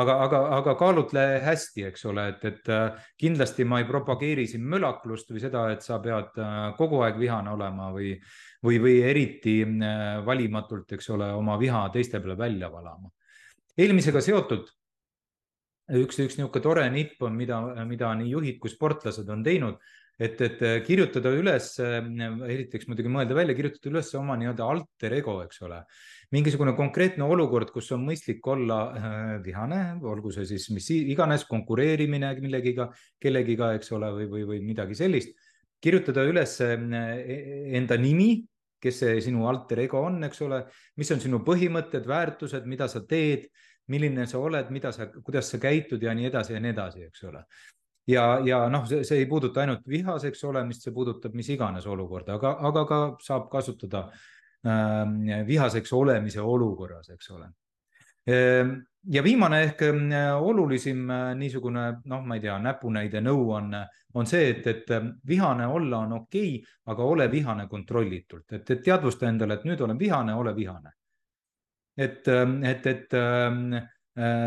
aga, 0.02 0.16
aga, 0.26 0.40
aga 0.58 0.76
kaalutle 0.80 1.24
hästi, 1.46 1.86
eks 1.90 2.06
ole, 2.12 2.28
et, 2.34 2.46
et 2.50 2.72
äh, 2.74 3.04
kindlasti 3.22 3.66
ma 3.68 3.80
ei 3.82 3.88
propageeri 3.90 4.48
siin 4.50 4.66
mölaklust 4.72 5.32
või 5.32 5.44
seda, 5.44 5.68
et 5.74 5.86
sa 5.86 6.00
pead 6.04 6.40
äh, 6.42 6.56
kogu 6.80 7.02
aeg 7.06 7.20
vihane 7.22 7.54
olema 7.56 7.92
või, 7.96 8.14
või, 8.66 8.80
või 8.84 8.96
eriti 9.08 9.60
äh, 9.66 10.24
valimatult, 10.26 10.98
eks 10.98 11.12
ole, 11.16 11.32
oma 11.36 11.60
viha 11.62 11.88
teiste 11.94 12.20
peale 12.24 12.38
välja 12.40 12.72
valama. 12.72 13.12
eelmisega 13.78 14.22
seotult 14.24 14.72
üks, 15.94 16.20
üks 16.20 16.40
niisugune 16.40 16.64
tore 16.64 16.90
nipp 16.90 17.22
on, 17.24 17.36
mida, 17.38 17.60
mida 17.86 18.14
nii 18.18 18.32
juhid 18.32 18.60
kui 18.60 18.72
sportlased 18.72 19.30
on 19.30 19.44
teinud 19.46 19.80
et, 20.20 20.40
et 20.42 20.62
kirjutada 20.86 21.32
üles, 21.36 21.72
esiteks 21.80 22.88
muidugi 22.90 23.12
mõelda 23.12 23.36
välja, 23.38 23.56
kirjutada 23.58 23.92
üles 23.92 24.12
oma 24.18 24.38
nii-öelda 24.40 24.68
alter 24.72 25.16
ego, 25.18 25.38
eks 25.44 25.60
ole. 25.68 25.82
Mingisugune 26.36 26.74
konkreetne 26.78 27.28
olukord, 27.28 27.70
kus 27.74 27.92
on 27.96 28.06
mõistlik 28.08 28.46
olla 28.50 28.80
äh, 28.86 29.20
vihane, 29.46 29.82
olgu 30.08 30.32
see 30.34 30.48
siis 30.50 30.70
mis 30.74 30.88
iganes 30.96 31.46
konkureerimine 31.50 32.32
millegiga, 32.42 32.90
kellegiga, 33.22 33.74
eks 33.78 33.92
ole, 33.96 34.10
või, 34.16 34.32
või, 34.32 34.48
või 34.54 34.64
midagi 34.72 34.98
sellist. 34.98 35.36
kirjutada 35.84 36.24
üles 36.26 36.58
äh, 36.64 36.80
enda 37.78 37.98
nimi, 38.00 38.40
kes 38.82 39.00
see 39.04 39.22
sinu 39.28 39.48
alter 39.50 39.84
ego 39.84 40.02
on, 40.08 40.24
eks 40.26 40.42
ole, 40.46 40.64
mis 40.98 41.12
on 41.12 41.22
sinu 41.22 41.44
põhimõtted, 41.46 42.08
väärtused, 42.08 42.66
mida 42.66 42.88
sa 42.88 43.04
teed, 43.06 43.50
milline 43.92 44.26
sa 44.26 44.40
oled, 44.42 44.72
mida 44.74 44.92
sa, 44.92 45.06
kuidas 45.22 45.52
sa 45.52 45.60
käitud 45.62 46.02
ja 46.02 46.14
nii 46.18 46.32
edasi 46.32 46.56
ja 46.56 46.60
nii 46.62 46.74
edasi, 46.74 47.04
eks 47.06 47.24
ole 47.30 47.44
ja, 48.08 48.40
ja 48.46 48.64
noh, 48.70 48.86
see, 48.88 49.20
ei 49.20 49.28
puuduta 49.30 49.64
ainult 49.64 49.86
vihaseks 49.90 50.44
olemist, 50.50 50.86
see 50.86 50.94
puudutab 50.94 51.36
mis 51.38 51.50
iganes 51.54 51.86
olukorda, 51.90 52.38
aga, 52.40 52.56
aga 52.70 52.86
ka 52.90 53.00
saab 53.24 53.48
kasutada 53.52 54.08
äh, 54.66 55.46
vihaseks 55.48 55.94
olemise 55.94 56.42
olukorras, 56.42 57.10
eks 57.16 57.32
ole 57.36 57.50
äh, 58.30 58.76
ja 59.12 59.24
viimane 59.24 59.62
ehk 59.68 59.82
olulisim 60.42 61.08
niisugune 61.38 61.86
noh, 62.10 62.26
ma 62.26 62.38
ei 62.38 62.42
tea, 62.42 62.58
näpunäide 62.62 63.22
nõuanne 63.22 63.86
on 64.16 64.30
see, 64.30 64.50
et, 64.54 64.68
et 64.68 64.94
vihane 65.28 65.68
olla 65.68 66.04
on 66.06 66.14
okei 66.22 66.56
okay,, 66.56 66.78
aga 66.94 67.10
ole 67.16 67.28
vihane 67.32 67.68
kontrollitult, 67.70 68.48
et, 68.52 68.70
et 68.70 68.82
teadvusta 68.86 69.28
endale, 69.30 69.60
et 69.60 69.68
nüüd 69.70 69.82
olen 69.82 70.00
vihane, 70.00 70.34
ole 70.34 70.56
vihane. 70.56 70.94
et, 71.98 72.28
et, 72.28 72.88
et 72.88 73.14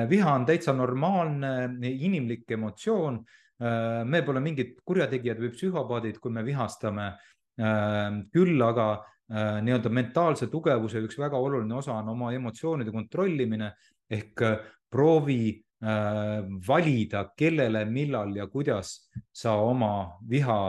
viha 0.08 0.32
on 0.34 0.46
täitsa 0.48 0.72
normaalne 0.72 1.68
inimlik 1.88 2.50
emotsioon 2.50 3.20
Äh, 3.20 3.47
me 3.58 4.22
pole 4.22 4.40
mingid 4.42 4.76
kurjategijad 4.86 5.40
või 5.42 5.52
psühhopaadid, 5.54 6.18
kui 6.22 6.30
me 6.34 6.44
vihastame. 6.46 7.12
Äh, 7.58 8.18
küll 8.30 8.60
aga 8.62 8.88
äh, 8.94 9.56
nii-öelda 9.66 9.90
mentaalse 9.90 10.46
tugevuse 10.46 11.02
üks 11.02 11.18
väga 11.18 11.40
oluline 11.42 11.74
osa 11.74 11.96
on 11.98 12.12
oma 12.14 12.30
emotsioonide 12.36 12.94
kontrollimine 12.94 13.72
ehk 14.08 14.44
proovi 14.88 15.56
valida, 15.78 17.20
kellele, 17.38 17.84
millal 17.86 18.32
ja 18.34 18.48
kuidas 18.50 18.96
sa 19.30 19.52
oma 19.62 20.18
viha 20.26 20.62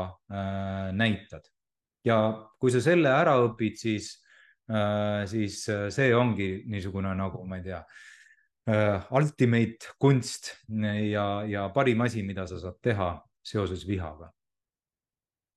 näitad. 0.93 1.47
ja 2.05 2.17
kui 2.61 2.69
sa 2.69 2.81
selle 2.81 3.09
ära 3.09 3.33
õpid, 3.41 3.79
siis, 3.79 4.11
siis 5.31 5.63
see 5.65 6.13
ongi 6.13 6.51
niisugune 6.69 7.15
nagu 7.17 7.41
ma 7.41 7.57
ei 7.57 7.65
tea 7.65 7.81
Äh, 7.81 8.17
ultimate 9.15 9.93
kunst 9.99 10.51
ja, 11.09 11.43
ja 11.47 11.69
parim 11.73 12.01
asi, 12.05 12.23
mida 12.25 12.45
sa 12.47 12.59
saad 12.61 12.77
teha 12.83 13.13
seoses 13.45 13.85
vihaga. 13.87 14.29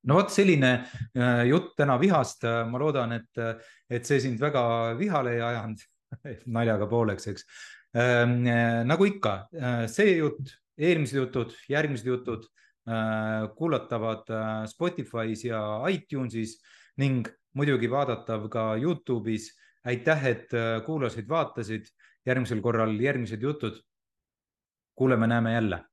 no 0.09 0.17
vot 0.19 0.33
selline 0.35 0.71
äh, 1.15 1.45
jutt 1.47 1.77
täna 1.79 1.99
vihast, 2.01 2.47
ma 2.71 2.79
loodan, 2.81 3.13
et, 3.19 3.43
et 3.91 4.07
see 4.07 4.19
sind 4.23 4.41
väga 4.43 4.95
vihale 4.99 5.37
ei 5.37 5.45
ajanud 5.47 5.85
naljaga 6.57 6.89
pooleks, 6.91 7.29
eks. 7.31 7.47
Ähm, 7.95 8.41
äh, 8.49 8.81
nagu 8.89 9.07
ikka, 9.07 9.37
see 9.93 10.17
jutt, 10.17 10.57
eelmised 10.79 11.21
jutud, 11.21 11.55
järgmised 11.71 12.09
jutud 12.09 12.49
kuulatavad 13.55 14.27
Spotify's 14.67 15.45
ja 15.47 15.61
iTunesis 15.87 16.57
ning 16.99 17.29
muidugi 17.55 17.87
vaadatav 17.87 18.49
ka 18.51 18.65
Youtube'is. 18.75 19.53
aitäh, 19.87 20.25
et 20.27 20.51
kuulasid, 20.87 21.29
vaatasid 21.29 21.87
järgmisel 22.27 22.61
korral 22.61 23.01
järgmised 23.01 23.43
jutud. 23.43 23.83
kuuleme-näeme 24.95 25.53
jälle 25.53 25.85